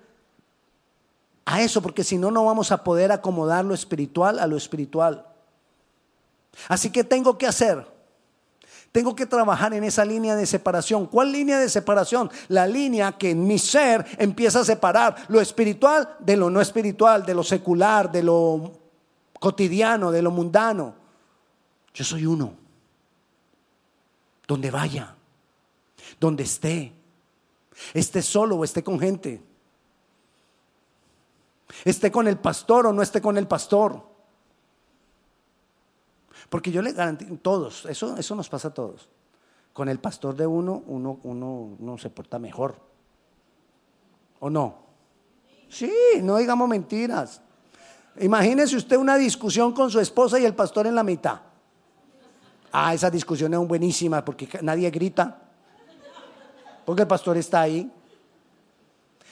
a 1.45 1.61
eso, 1.61 1.81
porque 1.81 2.03
si 2.03 2.17
no, 2.17 2.29
no 2.29 2.45
vamos 2.45 2.71
a 2.71 2.83
poder 2.83 3.11
acomodar 3.11 3.65
lo 3.65 3.73
espiritual 3.73 4.37
a 4.37 4.47
lo 4.47 4.57
espiritual. 4.57 5.25
Así 6.67 6.91
que 6.91 7.03
tengo 7.03 7.37
que 7.37 7.47
hacer 7.47 7.96
tengo 8.97 9.15
que 9.15 9.27
trabajar 9.27 9.75
en 9.75 9.83
esa 9.83 10.03
línea 10.03 10.35
de 10.35 10.47
separación. 10.47 11.05
¿Cuál 11.05 11.31
línea 11.31 11.59
de 11.59 11.69
separación? 11.69 12.31
La 12.47 12.65
línea 12.65 13.11
que 13.11 13.29
en 13.29 13.45
mi 13.45 13.59
ser 13.59 14.03
empieza 14.17 14.61
a 14.61 14.65
separar 14.65 15.15
lo 15.27 15.39
espiritual 15.39 16.15
de 16.17 16.35
lo 16.35 16.49
no 16.49 16.59
espiritual, 16.59 17.23
de 17.23 17.35
lo 17.35 17.43
secular, 17.43 18.11
de 18.11 18.23
lo 18.23 18.71
cotidiano, 19.39 20.11
de 20.11 20.23
lo 20.23 20.31
mundano. 20.31 20.95
Yo 21.93 22.03
soy 22.03 22.25
uno. 22.25 22.55
Donde 24.47 24.71
vaya, 24.71 25.13
donde 26.19 26.41
esté, 26.41 26.91
esté 27.93 28.23
solo 28.23 28.55
o 28.55 28.63
esté 28.63 28.83
con 28.83 28.99
gente, 28.99 29.43
esté 31.85 32.11
con 32.11 32.27
el 32.27 32.39
pastor 32.39 32.87
o 32.87 32.93
no 32.93 33.03
esté 33.03 33.21
con 33.21 33.37
el 33.37 33.47
pastor 33.47 34.01
porque 36.49 36.71
yo 36.71 36.81
le 36.81 36.93
garantizo, 36.93 37.35
todos, 37.41 37.85
eso, 37.85 38.15
eso 38.17 38.35
nos 38.35 38.49
pasa 38.49 38.69
a 38.69 38.73
todos. 38.73 39.09
Con 39.73 39.89
el 39.89 39.99
pastor 39.99 40.35
de 40.35 40.47
uno, 40.47 40.83
uno, 40.87 41.19
uno, 41.23 41.97
se 41.97 42.09
porta 42.09 42.39
mejor. 42.39 42.75
¿O 44.39 44.49
no? 44.49 44.75
Sí, 45.69 45.91
no 46.21 46.37
digamos 46.37 46.67
mentiras. 46.69 47.41
Imagínese 48.19 48.75
usted 48.75 48.97
una 48.97 49.17
discusión 49.17 49.73
con 49.73 49.91
su 49.91 49.99
esposa 49.99 50.39
y 50.39 50.45
el 50.45 50.55
pastor 50.55 50.87
en 50.87 50.95
la 50.95 51.03
mitad. 51.03 51.41
Ah, 52.71 52.93
esa 52.93 53.09
discusión 53.09 53.53
es 53.53 53.67
buenísima 53.67 54.23
porque 54.23 54.47
nadie 54.61 54.89
grita. 54.89 55.41
Porque 56.85 57.03
el 57.03 57.07
pastor 57.07 57.37
está 57.37 57.61
ahí. 57.61 57.91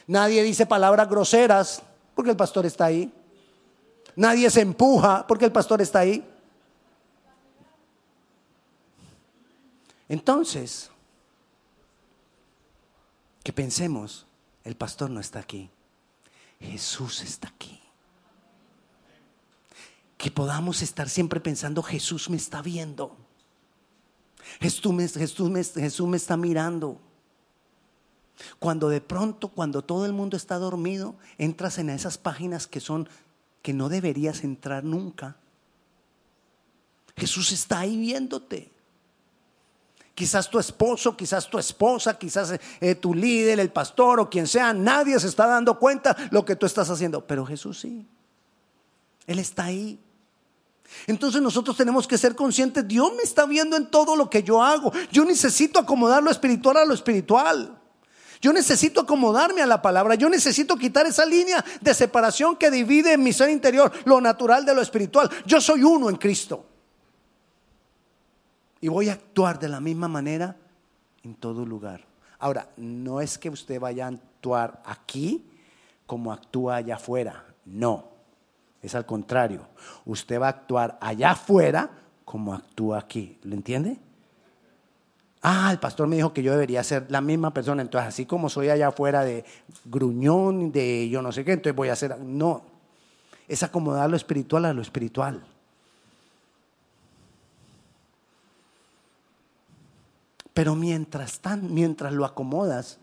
Nadie 0.07 0.43
dice 0.43 0.65
palabras 0.65 1.09
groseras 1.09 1.81
porque 2.13 2.31
el 2.31 2.37
pastor 2.37 2.65
está 2.65 2.85
ahí. 2.85 3.11
Nadie 4.15 4.49
se 4.49 4.61
empuja 4.61 5.25
porque 5.25 5.45
el 5.45 5.51
pastor 5.51 5.81
está 5.81 5.99
ahí. 5.99 6.23
Entonces, 10.07 10.91
que 13.43 13.53
pensemos, 13.53 14.25
el 14.63 14.75
pastor 14.75 15.09
no 15.09 15.19
está 15.19 15.39
aquí, 15.39 15.69
Jesús 16.59 17.21
está 17.21 17.47
aquí. 17.49 17.81
Que 20.17 20.31
podamos 20.31 20.81
estar 20.81 21.09
siempre 21.09 21.39
pensando, 21.39 21.83
Jesús 21.83 22.29
me 22.29 22.37
está 22.37 22.61
viendo. 22.61 23.15
Jesús 24.59 25.49
me, 26.07 26.17
está 26.17 26.37
mirando. 26.37 26.99
Cuando 28.59 28.89
de 28.89 29.01
pronto, 29.01 29.49
cuando 29.49 29.81
todo 29.81 30.05
el 30.05 30.13
mundo 30.13 30.37
está 30.37 30.57
dormido, 30.57 31.15
entras 31.37 31.77
en 31.77 31.89
esas 31.89 32.17
páginas 32.17 32.67
que 32.67 32.79
son 32.79 33.09
que 33.61 33.73
no 33.73 33.89
deberías 33.89 34.43
entrar 34.43 34.83
nunca. 34.83 35.37
Jesús 37.17 37.51
está 37.51 37.79
ahí 37.79 37.97
viéndote. 37.97 38.71
Quizás 40.15 40.49
tu 40.49 40.57
esposo, 40.57 41.15
quizás 41.17 41.49
tu 41.49 41.59
esposa, 41.59 42.17
quizás 42.17 42.57
eh, 42.79 42.95
tu 42.95 43.13
líder, 43.13 43.59
el 43.59 43.69
pastor 43.69 44.21
o 44.21 44.29
quien 44.29 44.47
sea, 44.47 44.73
nadie 44.73 45.19
se 45.19 45.27
está 45.27 45.45
dando 45.45 45.77
cuenta 45.77 46.15
lo 46.31 46.45
que 46.45 46.55
tú 46.55 46.65
estás 46.65 46.89
haciendo, 46.89 47.27
pero 47.27 47.45
Jesús 47.45 47.81
sí. 47.81 48.07
Él 49.27 49.39
está 49.39 49.65
ahí. 49.65 49.99
Entonces 51.05 51.41
nosotros 51.41 51.75
tenemos 51.75 52.07
que 52.07 52.17
ser 52.17 52.33
conscientes, 52.33 52.87
Dios 52.87 53.11
me 53.17 53.23
está 53.23 53.45
viendo 53.45 53.75
en 53.75 53.91
todo 53.91 54.15
lo 54.15 54.29
que 54.29 54.41
yo 54.41 54.63
hago. 54.63 54.93
Yo 55.11 55.25
necesito 55.25 55.79
acomodar 55.79 56.23
lo 56.23 56.31
espiritual 56.31 56.77
a 56.77 56.85
lo 56.85 56.93
espiritual. 56.93 57.77
Yo 58.39 58.53
necesito 58.53 59.01
acomodarme 59.01 59.61
a 59.61 59.65
la 59.65 59.81
palabra. 59.81 60.15
Yo 60.15 60.29
necesito 60.29 60.77
quitar 60.77 61.05
esa 61.07 61.25
línea 61.25 61.65
de 61.81 61.93
separación 61.93 62.55
que 62.55 62.71
divide 62.71 63.13
en 63.13 63.23
mi 63.23 63.33
ser 63.33 63.49
interior 63.49 63.91
lo 64.05 64.21
natural 64.21 64.65
de 64.65 64.73
lo 64.73 64.81
espiritual. 64.81 65.29
Yo 65.45 65.59
soy 65.59 65.83
uno 65.83 66.09
en 66.09 66.15
Cristo. 66.15 66.65
Y 68.85 68.87
voy 68.87 69.09
a 69.09 69.13
actuar 69.13 69.57
de 69.57 69.67
la 69.67 69.79
misma 69.79 70.07
manera 70.07 70.55
en 71.23 71.33
todo 71.33 71.65
lugar. 71.65 72.01
Ahora, 72.37 72.69
no 72.77 73.19
es 73.19 73.39
que 73.39 73.49
usted 73.49 73.79
vaya 73.79 74.05
a 74.05 74.09
actuar 74.09 74.79
aquí 74.85 75.43
como 76.05 76.31
actúa 76.31 76.75
allá 76.75 76.93
afuera. 76.93 77.45
No. 77.65 78.05
Es 78.83 78.93
al 78.93 79.07
contrario. 79.07 79.61
Usted 80.05 80.39
va 80.39 80.45
a 80.45 80.49
actuar 80.49 80.99
allá 81.01 81.31
afuera 81.31 81.89
como 82.25 82.53
actúa 82.53 82.99
aquí. 82.99 83.39
¿Lo 83.41 83.55
entiende? 83.55 83.97
Ah, 85.41 85.69
el 85.71 85.79
pastor 85.79 86.05
me 86.05 86.17
dijo 86.17 86.31
que 86.31 86.43
yo 86.43 86.51
debería 86.51 86.83
ser 86.83 87.07
la 87.09 87.21
misma 87.21 87.51
persona. 87.55 87.81
Entonces, 87.81 88.09
así 88.09 88.27
como 88.27 88.49
soy 88.49 88.69
allá 88.69 88.89
afuera 88.89 89.25
de 89.25 89.45
gruñón, 89.85 90.71
de 90.71 91.09
yo 91.09 91.23
no 91.23 91.31
sé 91.31 91.43
qué, 91.43 91.53
entonces 91.53 91.75
voy 91.75 91.89
a 91.89 91.95
ser. 91.95 92.19
No. 92.19 92.61
Es 93.47 93.63
acomodar 93.63 94.11
lo 94.11 94.15
espiritual 94.15 94.63
a 94.65 94.73
lo 94.73 94.83
espiritual. 94.83 95.43
Pero 100.55 100.73
mientras, 100.73 101.41
tan, 101.41 101.73
mientras 101.73 102.13
lo 102.13 102.23
acomodas, 102.23 102.97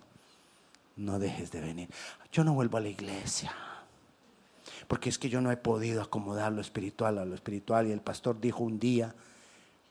no 0.96 1.18
dejes 1.18 1.52
de 1.52 1.60
venir. 1.60 1.90
Yo 2.32 2.44
no 2.44 2.54
vuelvo 2.54 2.78
a 2.78 2.80
la 2.80 2.88
iglesia. 2.88 3.52
Porque 4.88 5.10
es 5.10 5.18
que 5.18 5.28
yo 5.28 5.42
no 5.42 5.52
he 5.52 5.58
podido 5.58 6.00
acomodar 6.00 6.50
lo 6.50 6.62
espiritual 6.62 7.18
a 7.18 7.26
lo 7.26 7.34
espiritual. 7.34 7.86
Y 7.86 7.92
el 7.92 8.00
pastor 8.00 8.40
dijo 8.40 8.64
un 8.64 8.78
día, 8.78 9.14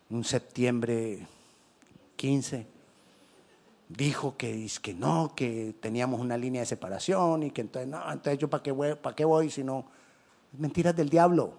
un 0.09 0.23
septiembre 0.23 1.27
15, 2.15 2.65
dijo 3.89 4.35
que, 4.37 4.67
que 4.81 4.95
no, 4.95 5.33
que 5.35 5.75
teníamos 5.79 6.19
una 6.19 6.37
línea 6.37 6.61
de 6.61 6.65
separación 6.65 7.43
y 7.43 7.51
que 7.51 7.61
entonces, 7.61 7.87
no, 7.87 8.11
entonces 8.11 8.39
yo 8.39 8.49
para 8.49 8.63
qué 8.63 8.71
voy, 8.71 8.95
para 8.95 9.15
qué 9.15 9.23
voy 9.23 9.51
si 9.51 9.63
no. 9.63 9.85
Mentiras 10.57 10.95
del 10.95 11.09
diablo. 11.09 11.53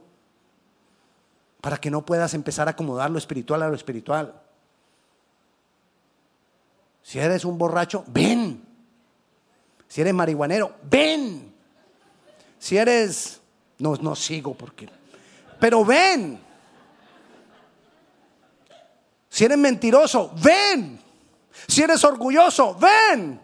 Para 1.60 1.76
que 1.76 1.92
no 1.92 2.04
puedas 2.04 2.34
empezar 2.34 2.66
a 2.66 2.72
acomodar 2.72 3.08
lo 3.08 3.18
espiritual 3.18 3.62
a 3.62 3.68
lo 3.68 3.76
espiritual. 3.76 4.42
Si 7.02 7.18
eres 7.18 7.44
un 7.44 7.58
borracho, 7.58 8.04
ven. 8.08 8.64
Si 9.88 10.00
eres 10.00 10.14
marihuanero, 10.14 10.76
ven. 10.84 11.52
Si 12.58 12.76
eres, 12.76 13.40
no, 13.78 13.96
no 13.96 14.14
sigo 14.14 14.54
porque, 14.54 14.88
pero 15.58 15.84
ven. 15.84 16.40
Si 19.28 19.44
eres 19.44 19.58
mentiroso, 19.58 20.32
ven. 20.42 21.00
Si 21.66 21.82
eres 21.82 22.04
orgulloso, 22.04 22.74
ven. 22.76 23.40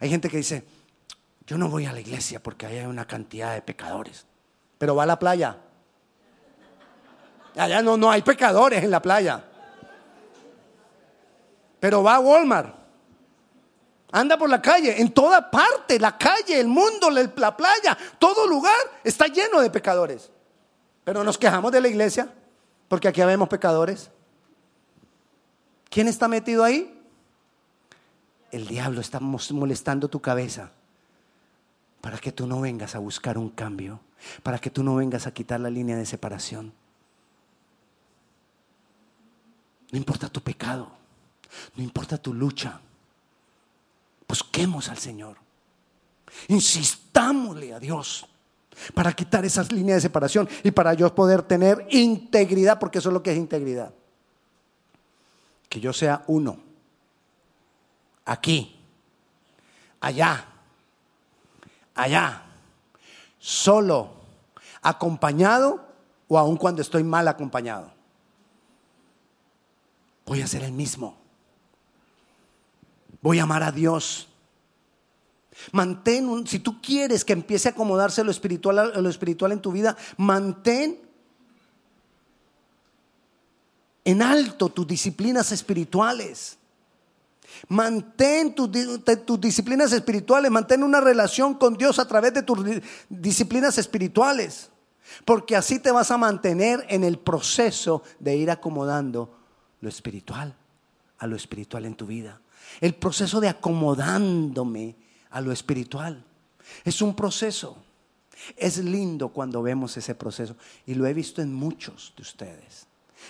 Hay 0.00 0.08
gente 0.08 0.28
que 0.28 0.38
dice, 0.38 0.64
yo 1.46 1.58
no 1.58 1.68
voy 1.68 1.86
a 1.86 1.92
la 1.92 2.00
iglesia 2.00 2.42
porque 2.42 2.66
hay 2.66 2.80
una 2.80 3.06
cantidad 3.06 3.54
de 3.54 3.62
pecadores, 3.62 4.26
pero 4.78 4.94
va 4.94 5.02
a 5.02 5.06
la 5.06 5.18
playa. 5.18 5.58
Allá 7.56 7.82
no, 7.82 7.96
no 7.96 8.10
hay 8.10 8.22
pecadores 8.22 8.82
en 8.82 8.90
la 8.90 9.02
playa. 9.02 9.44
Pero 11.82 12.00
va 12.00 12.14
a 12.14 12.20
Walmart. 12.20 12.76
Anda 14.12 14.38
por 14.38 14.48
la 14.48 14.62
calle, 14.62 15.00
en 15.00 15.12
toda 15.12 15.50
parte, 15.50 15.98
la 15.98 16.16
calle, 16.16 16.60
el 16.60 16.68
mundo, 16.68 17.10
la 17.10 17.56
playa, 17.56 17.98
todo 18.20 18.46
lugar 18.46 18.78
está 19.02 19.26
lleno 19.26 19.60
de 19.60 19.68
pecadores. 19.68 20.30
Pero 21.02 21.24
nos 21.24 21.36
quejamos 21.36 21.72
de 21.72 21.80
la 21.80 21.88
iglesia 21.88 22.32
porque 22.86 23.08
aquí 23.08 23.20
vemos 23.22 23.48
pecadores. 23.48 24.12
¿Quién 25.90 26.06
está 26.06 26.28
metido 26.28 26.62
ahí? 26.62 27.02
El 28.52 28.68
diablo 28.68 29.00
está 29.00 29.18
molestando 29.18 30.06
tu 30.06 30.20
cabeza 30.20 30.70
para 32.00 32.16
que 32.18 32.30
tú 32.30 32.46
no 32.46 32.60
vengas 32.60 32.94
a 32.94 33.00
buscar 33.00 33.36
un 33.36 33.48
cambio, 33.48 33.98
para 34.44 34.60
que 34.60 34.70
tú 34.70 34.84
no 34.84 34.94
vengas 34.94 35.26
a 35.26 35.34
quitar 35.34 35.58
la 35.58 35.68
línea 35.68 35.96
de 35.96 36.06
separación. 36.06 36.72
No 39.90 39.98
importa 39.98 40.28
tu 40.28 40.40
pecado, 40.40 41.01
no 41.76 41.82
importa 41.82 42.18
tu 42.18 42.32
lucha. 42.34 42.80
Busquemos 44.28 44.88
al 44.88 44.98
Señor. 44.98 45.36
Insistámosle 46.48 47.74
a 47.74 47.80
Dios 47.80 48.26
para 48.94 49.12
quitar 49.12 49.44
esas 49.44 49.70
líneas 49.70 49.98
de 49.98 50.08
separación 50.08 50.48
y 50.62 50.70
para 50.70 50.94
yo 50.94 51.14
poder 51.14 51.42
tener 51.42 51.86
integridad, 51.90 52.78
porque 52.78 52.98
eso 52.98 53.10
es 53.10 53.12
lo 53.12 53.22
que 53.22 53.32
es 53.32 53.36
integridad. 53.36 53.92
Que 55.68 55.80
yo 55.80 55.92
sea 55.92 56.24
uno, 56.26 56.58
aquí, 58.24 58.76
allá, 60.00 60.46
allá, 61.94 62.42
solo, 63.38 64.10
acompañado 64.80 65.86
o 66.28 66.38
aun 66.38 66.56
cuando 66.56 66.82
estoy 66.82 67.04
mal 67.04 67.28
acompañado. 67.28 67.92
Voy 70.24 70.40
a 70.40 70.46
ser 70.46 70.62
el 70.62 70.72
mismo. 70.72 71.21
Voy 73.22 73.38
a 73.38 73.44
amar 73.44 73.62
a 73.62 73.72
Dios. 73.72 74.28
Mantén, 75.70 76.28
un, 76.28 76.46
si 76.46 76.58
tú 76.58 76.82
quieres 76.82 77.24
que 77.24 77.32
empiece 77.32 77.68
a 77.68 77.70
acomodarse 77.72 78.24
lo 78.24 78.30
espiritual, 78.30 78.92
lo 79.00 79.08
espiritual 79.08 79.52
en 79.52 79.62
tu 79.62 79.70
vida, 79.70 79.96
mantén 80.16 81.00
en 84.04 84.22
alto 84.22 84.68
tus 84.68 84.86
disciplinas 84.86 85.52
espirituales. 85.52 86.58
Mantén 87.68 88.54
tus, 88.54 88.70
tus, 89.24 89.40
disciplinas 89.40 89.92
espirituales, 89.92 90.50
mantén 90.50 90.82
una 90.82 91.00
relación 91.00 91.54
con 91.54 91.76
Dios 91.76 91.98
a 91.98 92.08
través 92.08 92.34
de 92.34 92.42
tus 92.42 92.58
disciplinas 93.08 93.78
espirituales, 93.78 94.70
porque 95.24 95.54
así 95.54 95.78
te 95.78 95.92
vas 95.92 96.10
a 96.10 96.16
mantener 96.16 96.84
en 96.88 97.04
el 97.04 97.18
proceso 97.18 98.02
de 98.18 98.36
ir 98.36 98.50
acomodando 98.50 99.38
lo 99.80 99.88
espiritual 99.88 100.56
a 101.18 101.26
lo 101.26 101.36
espiritual 101.36 101.84
en 101.84 101.94
tu 101.94 102.06
vida. 102.06 102.40
El 102.80 102.94
proceso 102.94 103.40
de 103.40 103.48
acomodándome 103.48 104.96
a 105.30 105.40
lo 105.40 105.52
espiritual. 105.52 106.24
Es 106.84 107.02
un 107.02 107.14
proceso. 107.14 107.76
Es 108.56 108.78
lindo 108.78 109.28
cuando 109.28 109.62
vemos 109.62 109.96
ese 109.96 110.14
proceso 110.14 110.56
y 110.86 110.94
lo 110.94 111.06
he 111.06 111.14
visto 111.14 111.42
en 111.42 111.54
muchos 111.54 112.12
de 112.16 112.22
ustedes. 112.22 112.86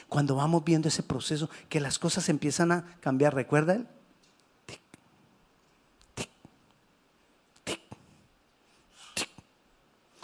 Cuando 0.09 0.37
vamos 0.37 0.65
viendo 0.65 0.89
ese 0.89 1.03
proceso, 1.03 1.51
que 1.69 1.81
las 1.81 1.99
cosas 1.99 2.29
empiezan 2.29 2.73
a 2.73 2.97
cambiar, 3.01 3.35
¿recuerda 3.35 3.75
él? 3.75 3.87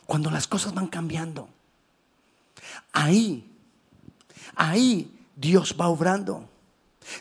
Cuando 0.07 0.31
las 0.31 0.47
cosas 0.47 0.73
van 0.73 0.87
cambiando, 0.87 1.51
ahí, 2.93 3.47
ahí 4.55 5.15
Dios 5.37 5.77
va 5.79 5.89
obrando. 5.89 6.49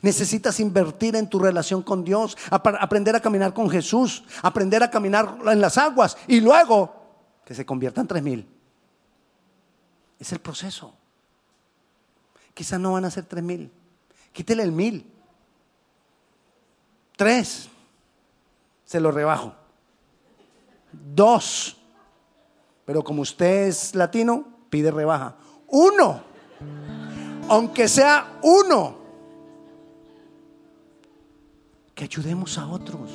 Necesitas 0.02 0.60
invertir 0.60 1.16
en 1.16 1.30
tu 1.30 1.40
relación 1.40 1.82
con 1.82 2.04
Dios, 2.04 2.38
aprender 2.50 3.16
a 3.16 3.20
caminar 3.20 3.54
con 3.54 3.70
Jesús, 3.70 4.24
aprender 4.42 4.84
a 4.84 4.92
caminar 4.92 5.38
en 5.46 5.62
las 5.62 5.78
aguas 5.78 6.18
y 6.28 6.42
luego 6.42 6.94
que 7.46 7.54
se 7.54 7.66
conviertan 7.66 8.08
tres 8.08 8.24
mil. 8.24 8.48
Es 10.20 10.32
el 10.32 10.40
proceso. 10.40 10.94
Quizás 12.54 12.80
no 12.80 12.94
van 12.94 13.06
a 13.06 13.12
ser 13.12 13.26
tres 13.26 13.44
mil. 13.44 13.72
Quítele 14.34 14.64
el 14.64 14.72
mil. 14.72 15.10
Tres. 17.16 17.70
Se 18.86 19.00
lo 19.00 19.12
rebajo. 19.12 19.54
Dos. 20.92 21.78
Pero 22.86 23.04
como 23.04 23.22
usted 23.22 23.68
es 23.68 23.96
latino, 23.96 24.46
pide 24.70 24.92
rebaja. 24.92 25.36
Uno. 25.68 26.24
Aunque 27.50 27.88
sea 27.88 28.40
uno 28.42 29.07
que 31.98 32.04
ayudemos 32.04 32.60
a 32.60 32.68
otros, 32.68 33.10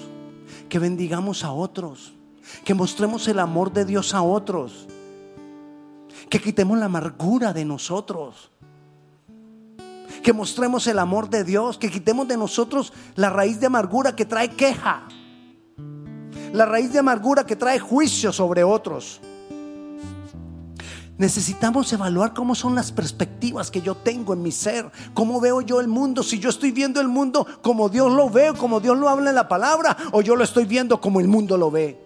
que 0.69 0.81
bendigamos 0.81 1.45
a 1.45 1.53
otros, 1.53 2.15
que 2.65 2.75
mostremos 2.75 3.29
el 3.29 3.39
amor 3.39 3.73
de 3.73 3.85
Dios 3.85 4.13
a 4.13 4.23
otros, 4.23 4.89
que 6.29 6.41
quitemos 6.41 6.77
la 6.77 6.87
amargura 6.87 7.53
de 7.53 7.65
nosotros, 7.65 8.51
que 10.25 10.33
mostremos 10.33 10.89
el 10.89 10.99
amor 10.99 11.31
de 11.31 11.45
Dios, 11.45 11.79
que 11.79 11.93
quitemos 11.93 12.27
de 12.27 12.37
nosotros 12.37 12.93
la 13.15 13.31
raíz 13.31 13.61
de 13.61 13.67
amargura 13.67 14.17
que 14.17 14.25
trae 14.25 14.51
queja, 14.51 15.07
la 16.53 16.67
raíz 16.67 16.93
de 16.93 16.99
amargura 16.99 17.47
que 17.47 17.55
trae 17.55 17.79
juicio 17.79 18.33
sobre 18.33 18.65
otros. 18.65 19.21
Necesitamos 21.19 21.93
evaluar 21.93 22.33
cómo 22.33 22.55
son 22.55 22.75
las 22.75 22.91
perspectivas 22.91 23.71
que 23.71 23.83
yo 23.83 23.95
tengo 23.95 24.33
en 24.33 24.43
mi 24.43 24.51
ser, 24.51 24.91
cómo 25.13 25.41
veo 25.41 25.61
yo 25.61 25.81
el 25.81 25.89
mundo, 25.89 26.23
si 26.23 26.39
yo 26.39 26.49
estoy 26.49 26.73
viendo 26.73 27.01
el 27.01 27.09
mundo 27.09 27.47
como 27.63 27.89
Dios 27.89 28.11
lo 28.13 28.31
ve, 28.31 28.53
como 28.57 28.81
Dios 28.81 28.97
lo 28.97 29.09
habla 29.09 29.31
en 29.31 29.37
la 29.37 29.47
palabra, 29.47 29.97
o 30.13 30.23
yo 30.23 30.37
lo 30.37 30.45
estoy 30.45 30.65
viendo 30.65 31.01
como 31.01 31.21
el 31.21 31.29
mundo 31.29 31.57
lo 31.57 31.71
ve. 31.71 32.01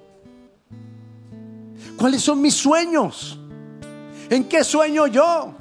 ¿Cuáles 1.97 2.23
son 2.23 2.43
mis 2.43 2.55
sueños? 2.55 3.39
¿En 4.29 4.45
qué 4.45 4.65
sueño 4.65 5.07
yo? 5.07 5.55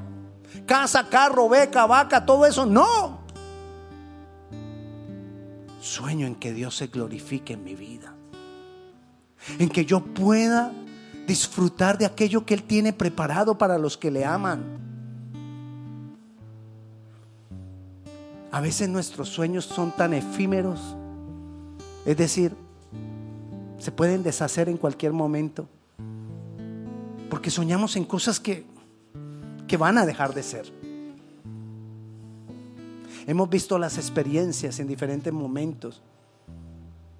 Casa, 0.65 1.07
carro, 1.07 1.47
beca, 1.47 1.85
vaca, 1.85 2.25
todo 2.25 2.45
eso. 2.45 2.65
No. 2.65 3.19
Sueño 5.79 6.25
en 6.25 6.35
que 6.35 6.51
Dios 6.51 6.75
se 6.75 6.87
glorifique 6.87 7.53
en 7.53 7.63
mi 7.63 7.75
vida. 7.75 8.15
En 9.59 9.69
que 9.69 9.85
yo 9.85 10.03
pueda 10.03 10.73
disfrutar 11.25 11.97
de 11.97 12.05
aquello 12.05 12.45
que 12.45 12.53
Él 12.53 12.63
tiene 12.63 12.93
preparado 12.93 13.57
para 13.57 13.77
los 13.77 13.97
que 13.97 14.11
le 14.11 14.25
aman. 14.25 14.63
A 18.51 18.61
veces 18.61 18.87
nuestros 18.87 19.29
sueños 19.29 19.65
son 19.65 19.91
tan 19.91 20.13
efímeros, 20.13 20.95
es 22.05 22.15
decir, 22.15 22.55
se 23.79 23.91
pueden 23.91 24.23
deshacer 24.23 24.69
en 24.69 24.77
cualquier 24.77 25.11
momento, 25.11 25.67
porque 27.29 27.51
soñamos 27.51 27.95
en 27.97 28.05
cosas 28.05 28.39
que, 28.39 28.65
que 29.67 29.77
van 29.77 29.97
a 29.97 30.05
dejar 30.05 30.33
de 30.33 30.43
ser. 30.43 30.71
Hemos 33.27 33.49
visto 33.49 33.77
las 33.77 33.97
experiencias 33.97 34.79
en 34.79 34.87
diferentes 34.87 35.33
momentos, 35.33 36.01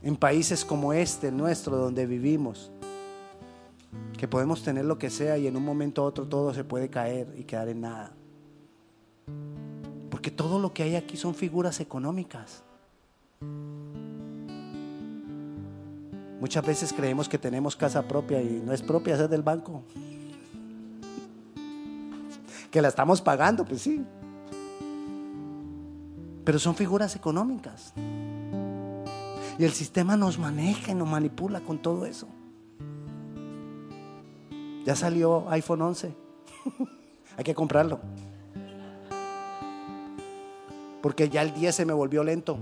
en 0.04 0.16
países 0.16 0.64
como 0.64 0.94
este, 0.94 1.32
nuestro, 1.32 1.76
donde 1.78 2.06
vivimos 2.06 2.72
que 4.18 4.28
podemos 4.28 4.64
tener 4.64 4.86
lo 4.86 4.98
que 4.98 5.10
sea 5.10 5.38
y 5.38 5.48
en 5.48 5.58
un 5.58 5.64
momento 5.64 6.04
u 6.04 6.06
otro 6.06 6.28
todo 6.28 6.54
se 6.54 6.64
puede 6.64 6.90
caer 6.90 7.34
y 7.38 7.44
quedar 7.44 7.70
en 7.70 7.82
nada. 7.82 8.14
Porque 10.10 10.32
todo 10.32 10.60
lo 10.60 10.74
que 10.74 10.84
hay 10.84 10.96
aquí 10.96 11.18
son 11.18 11.36
figuras 11.36 11.80
económicas. 11.80 12.64
Muchas 16.40 16.66
veces 16.66 16.94
creemos 16.94 17.28
que 17.28 17.38
tenemos 17.38 17.76
casa 17.76 18.08
propia 18.08 18.42
y 18.42 18.62
no 18.64 18.74
es 18.74 18.82
propia, 18.82 19.16
es 19.16 19.30
del 19.30 19.44
banco. 19.44 19.84
Que 22.72 22.82
la 22.82 22.90
estamos 22.90 23.22
pagando, 23.22 23.64
pues 23.64 23.84
sí. 23.84 24.04
Pero 26.44 26.60
son 26.60 26.76
figuras 26.76 27.16
económicas. 27.16 27.94
Y 29.58 29.64
el 29.64 29.72
sistema 29.72 30.18
nos 30.18 30.38
maneja 30.38 30.92
y 30.92 30.96
nos 30.96 31.08
manipula 31.08 31.62
con 31.62 31.78
todo 31.78 32.06
eso. 32.06 32.28
Ya 34.86 34.96
salió 34.96 35.50
iPhone 35.50 35.82
11. 35.82 36.16
Hay 37.38 37.44
que 37.44 37.56
comprarlo. 37.56 38.00
Porque 41.02 41.28
ya 41.28 41.42
el 41.42 41.54
10 41.54 41.76
se 41.76 41.86
me 41.86 41.94
volvió 41.94 42.24
lento. 42.24 42.58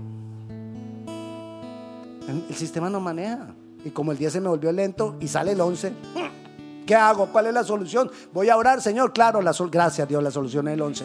El 2.26 2.54
sistema 2.54 2.88
no 2.88 3.00
maneja. 3.00 3.54
Y 3.84 3.90
como 3.90 4.12
el 4.12 4.18
10 4.18 4.32
se 4.32 4.40
me 4.40 4.48
volvió 4.48 4.72
lento 4.72 5.16
y 5.20 5.28
sale 5.28 5.52
el 5.52 5.60
11, 5.60 5.92
¿qué 6.86 6.94
hago? 6.94 7.26
¿Cuál 7.26 7.46
es 7.46 7.54
la 7.54 7.62
solución? 7.62 8.10
Voy 8.32 8.48
a 8.48 8.56
orar, 8.56 8.80
Señor. 8.80 9.12
Claro, 9.12 9.42
la 9.42 9.54
gracias 9.70 10.08
Dios, 10.08 10.22
la 10.22 10.30
solución 10.30 10.66
es 10.68 10.74
el 10.74 10.80
11. 10.80 11.04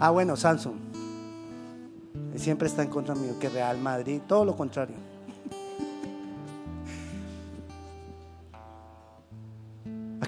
Ah, 0.00 0.10
bueno, 0.10 0.36
Samsung. 0.36 0.74
Siempre 2.34 2.66
está 2.66 2.82
en 2.82 2.90
contra 2.90 3.14
mío, 3.14 3.38
que 3.38 3.48
Real 3.48 3.78
Madrid, 3.78 4.20
todo 4.26 4.44
lo 4.44 4.56
contrario. 4.56 5.13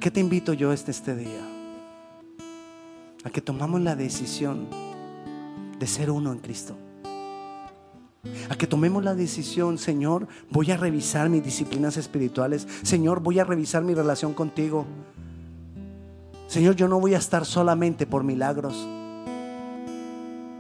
Qué 0.07 0.13
te 0.13 0.21
invito 0.21 0.53
yo 0.53 0.73
este, 0.73 0.93
este 0.93 1.17
día? 1.17 1.41
A 3.25 3.31
que 3.31 3.41
tomamos 3.41 3.81
la 3.81 3.97
decisión 3.97 4.69
de 5.81 5.87
ser 5.89 6.13
uno 6.13 6.31
en 6.31 6.39
Cristo. 6.39 6.77
A 8.49 8.55
que 8.55 8.69
tomemos 8.69 9.03
la 9.03 9.17
decisión, 9.17 9.79
Señor, 9.79 10.29
voy 10.49 10.71
a 10.71 10.77
revisar 10.77 11.29
mis 11.29 11.43
disciplinas 11.43 11.97
espirituales. 11.97 12.69
Señor, 12.85 13.19
voy 13.19 13.41
a 13.41 13.45
revisar 13.45 13.83
mi 13.83 13.95
relación 13.95 14.33
contigo. 14.33 14.87
Señor, 16.47 16.77
yo 16.77 16.87
no 16.87 17.01
voy 17.01 17.15
a 17.15 17.19
estar 17.19 17.45
solamente 17.45 18.07
por 18.07 18.23
milagros. 18.23 18.87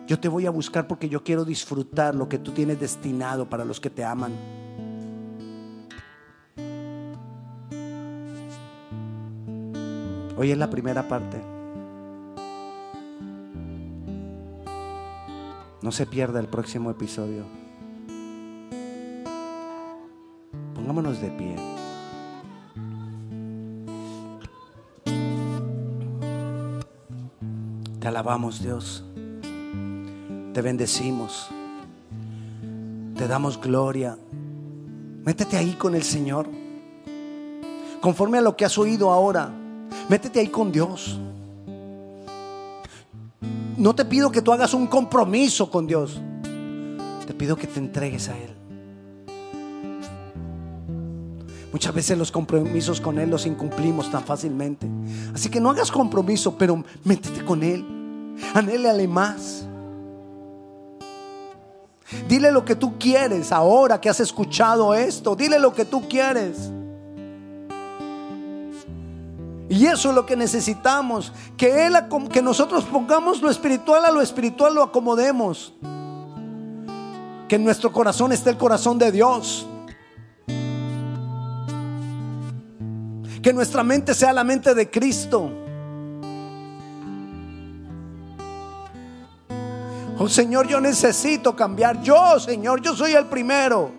Yo 0.08 0.18
te 0.18 0.26
voy 0.26 0.46
a 0.46 0.50
buscar 0.50 0.88
porque 0.88 1.08
yo 1.08 1.22
quiero 1.22 1.44
disfrutar 1.44 2.16
lo 2.16 2.28
que 2.28 2.40
tú 2.40 2.50
tienes 2.50 2.80
destinado 2.80 3.48
para 3.48 3.64
los 3.64 3.78
que 3.78 3.90
te 3.90 4.02
aman. 4.02 4.65
Hoy 10.38 10.50
es 10.50 10.58
la 10.58 10.68
primera 10.68 11.08
parte. 11.08 11.40
No 15.80 15.90
se 15.90 16.04
pierda 16.04 16.40
el 16.40 16.46
próximo 16.46 16.90
episodio. 16.90 17.44
Pongámonos 20.74 21.20
de 21.22 21.30
pie. 21.30 21.56
Te 27.98 28.08
alabamos 28.08 28.62
Dios. 28.62 29.04
Te 30.52 30.60
bendecimos. 30.60 31.48
Te 33.16 33.26
damos 33.26 33.58
gloria. 33.58 34.18
Métete 35.24 35.56
ahí 35.56 35.72
con 35.72 35.94
el 35.94 36.02
Señor. 36.02 36.46
Conforme 38.02 38.36
a 38.38 38.42
lo 38.42 38.54
que 38.54 38.66
has 38.66 38.76
oído 38.76 39.10
ahora. 39.10 39.65
Métete 40.08 40.40
ahí 40.40 40.48
con 40.48 40.70
Dios. 40.70 41.18
No 43.76 43.94
te 43.94 44.04
pido 44.04 44.30
que 44.30 44.40
tú 44.40 44.52
hagas 44.52 44.72
un 44.72 44.86
compromiso 44.86 45.70
con 45.70 45.86
Dios. 45.86 46.20
Te 47.26 47.34
pido 47.34 47.56
que 47.56 47.66
te 47.66 47.78
entregues 47.78 48.28
a 48.28 48.38
Él. 48.38 48.56
Muchas 51.72 51.92
veces 51.92 52.16
los 52.16 52.30
compromisos 52.30 53.00
con 53.00 53.18
Él 53.18 53.28
los 53.28 53.44
incumplimos 53.44 54.10
tan 54.10 54.24
fácilmente. 54.24 54.86
Así 55.34 55.50
que 55.50 55.60
no 55.60 55.70
hagas 55.70 55.90
compromiso, 55.90 56.56
pero 56.56 56.82
métete 57.04 57.44
con 57.44 57.62
Él. 57.62 57.84
Anhélale 58.54 59.06
más. 59.06 59.66
Dile 62.28 62.52
lo 62.52 62.64
que 62.64 62.76
tú 62.76 62.98
quieres 62.98 63.52
ahora 63.52 64.00
que 64.00 64.08
has 64.08 64.20
escuchado 64.20 64.94
esto. 64.94 65.34
Dile 65.36 65.58
lo 65.58 65.74
que 65.74 65.84
tú 65.84 66.08
quieres. 66.08 66.70
Y 69.68 69.86
eso 69.86 70.10
es 70.10 70.14
lo 70.14 70.24
que 70.24 70.36
necesitamos, 70.36 71.32
que, 71.56 71.86
él, 71.86 71.94
que 72.30 72.40
nosotros 72.40 72.84
pongamos 72.84 73.42
lo 73.42 73.50
espiritual 73.50 74.04
a 74.04 74.12
lo 74.12 74.22
espiritual, 74.22 74.74
lo 74.74 74.82
acomodemos. 74.82 75.74
Que 77.48 77.56
en 77.56 77.64
nuestro 77.64 77.92
corazón 77.92 78.32
esté 78.32 78.50
el 78.50 78.56
corazón 78.56 78.98
de 78.98 79.10
Dios. 79.10 79.66
Que 83.42 83.52
nuestra 83.52 83.82
mente 83.82 84.14
sea 84.14 84.32
la 84.32 84.44
mente 84.44 84.72
de 84.74 84.88
Cristo. 84.88 85.50
Oh 90.18 90.28
Señor, 90.28 90.68
yo 90.68 90.80
necesito 90.80 91.56
cambiar. 91.56 92.02
Yo, 92.02 92.38
Señor, 92.38 92.80
yo 92.80 92.94
soy 92.94 93.12
el 93.12 93.26
primero. 93.26 93.90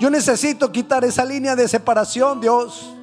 Yo 0.00 0.08
necesito 0.08 0.70
quitar 0.70 1.04
esa 1.04 1.24
línea 1.24 1.56
de 1.56 1.66
separación, 1.66 2.40
Dios. 2.40 2.94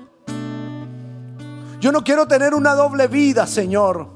Yo 1.80 1.92
no 1.92 2.04
quiero 2.04 2.28
tener 2.28 2.54
una 2.54 2.74
doble 2.74 3.08
vida, 3.08 3.46
Señor. 3.48 4.10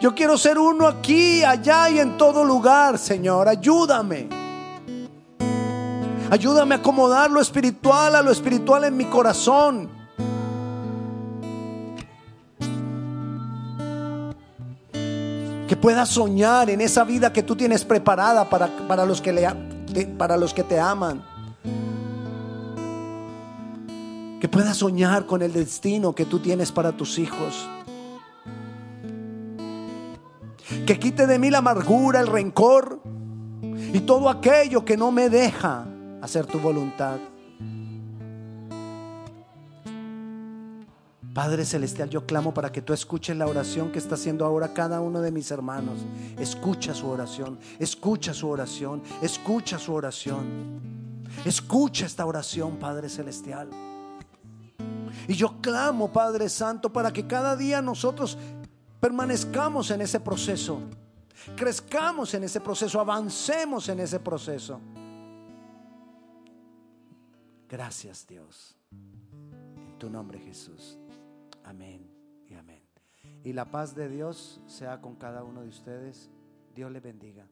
Yo 0.00 0.14
quiero 0.14 0.38
ser 0.38 0.58
uno 0.58 0.86
aquí, 0.86 1.44
allá 1.44 1.90
y 1.90 1.98
en 1.98 2.16
todo 2.16 2.42
lugar, 2.42 2.96
Señor. 2.98 3.48
Ayúdame. 3.48 4.28
Ayúdame 6.30 6.76
a 6.76 6.78
acomodar 6.78 7.30
lo 7.30 7.40
espiritual 7.40 8.14
a 8.14 8.22
lo 8.22 8.30
espiritual 8.30 8.84
en 8.84 8.96
mi 8.96 9.04
corazón. 9.06 9.90
Que 15.68 15.76
pueda 15.76 16.06
soñar 16.06 16.70
en 16.70 16.80
esa 16.80 17.04
vida 17.04 17.32
que 17.32 17.42
tú 17.42 17.54
tienes 17.54 17.84
preparada 17.84 18.48
para, 18.48 18.68
para, 18.88 19.04
los, 19.04 19.20
que 19.20 19.32
le, 19.32 20.06
para 20.16 20.36
los 20.36 20.54
que 20.54 20.62
te 20.62 20.80
aman. 20.80 21.29
Que 24.40 24.48
puedas 24.48 24.78
soñar 24.78 25.26
con 25.26 25.42
el 25.42 25.52
destino 25.52 26.14
que 26.14 26.24
tú 26.24 26.38
tienes 26.38 26.72
para 26.72 26.92
tus 26.92 27.18
hijos. 27.18 27.68
Que 30.86 30.98
quite 30.98 31.26
de 31.26 31.38
mí 31.38 31.50
la 31.50 31.58
amargura, 31.58 32.20
el 32.20 32.26
rencor 32.26 33.00
y 33.92 34.00
todo 34.00 34.28
aquello 34.28 34.84
que 34.84 34.96
no 34.96 35.10
me 35.10 35.28
deja 35.28 35.86
hacer 36.22 36.46
tu 36.46 36.58
voluntad. 36.58 37.18
Padre 41.34 41.64
Celestial, 41.64 42.10
yo 42.10 42.26
clamo 42.26 42.52
para 42.52 42.72
que 42.72 42.82
tú 42.82 42.92
escuches 42.92 43.36
la 43.36 43.46
oración 43.46 43.92
que 43.92 43.98
está 43.98 44.16
haciendo 44.16 44.44
ahora 44.44 44.74
cada 44.74 45.00
uno 45.00 45.20
de 45.20 45.30
mis 45.30 45.50
hermanos. 45.50 46.00
Escucha 46.38 46.92
su 46.92 47.08
oración, 47.08 47.58
escucha 47.78 48.34
su 48.34 48.48
oración, 48.48 49.02
escucha 49.22 49.78
su 49.78 49.94
oración. 49.94 50.80
Escucha 51.44 52.06
esta 52.06 52.26
oración, 52.26 52.76
Padre 52.76 53.08
Celestial. 53.08 53.68
Y 55.30 55.34
yo 55.34 55.60
clamo, 55.60 56.12
Padre 56.12 56.48
Santo, 56.48 56.92
para 56.92 57.12
que 57.12 57.24
cada 57.24 57.54
día 57.54 57.80
nosotros 57.80 58.36
permanezcamos 58.98 59.92
en 59.92 60.00
ese 60.00 60.18
proceso, 60.18 60.80
crezcamos 61.54 62.34
en 62.34 62.42
ese 62.42 62.60
proceso, 62.60 62.98
avancemos 62.98 63.88
en 63.88 64.00
ese 64.00 64.18
proceso. 64.18 64.80
Gracias 67.68 68.26
Dios. 68.26 68.76
En 68.90 69.96
tu 70.00 70.10
nombre 70.10 70.40
Jesús. 70.40 70.98
Amén 71.62 72.10
y 72.48 72.54
amén. 72.54 72.82
Y 73.44 73.52
la 73.52 73.70
paz 73.70 73.94
de 73.94 74.08
Dios 74.08 74.60
sea 74.66 75.00
con 75.00 75.14
cada 75.14 75.44
uno 75.44 75.62
de 75.62 75.68
ustedes. 75.68 76.28
Dios 76.74 76.90
le 76.90 76.98
bendiga. 76.98 77.46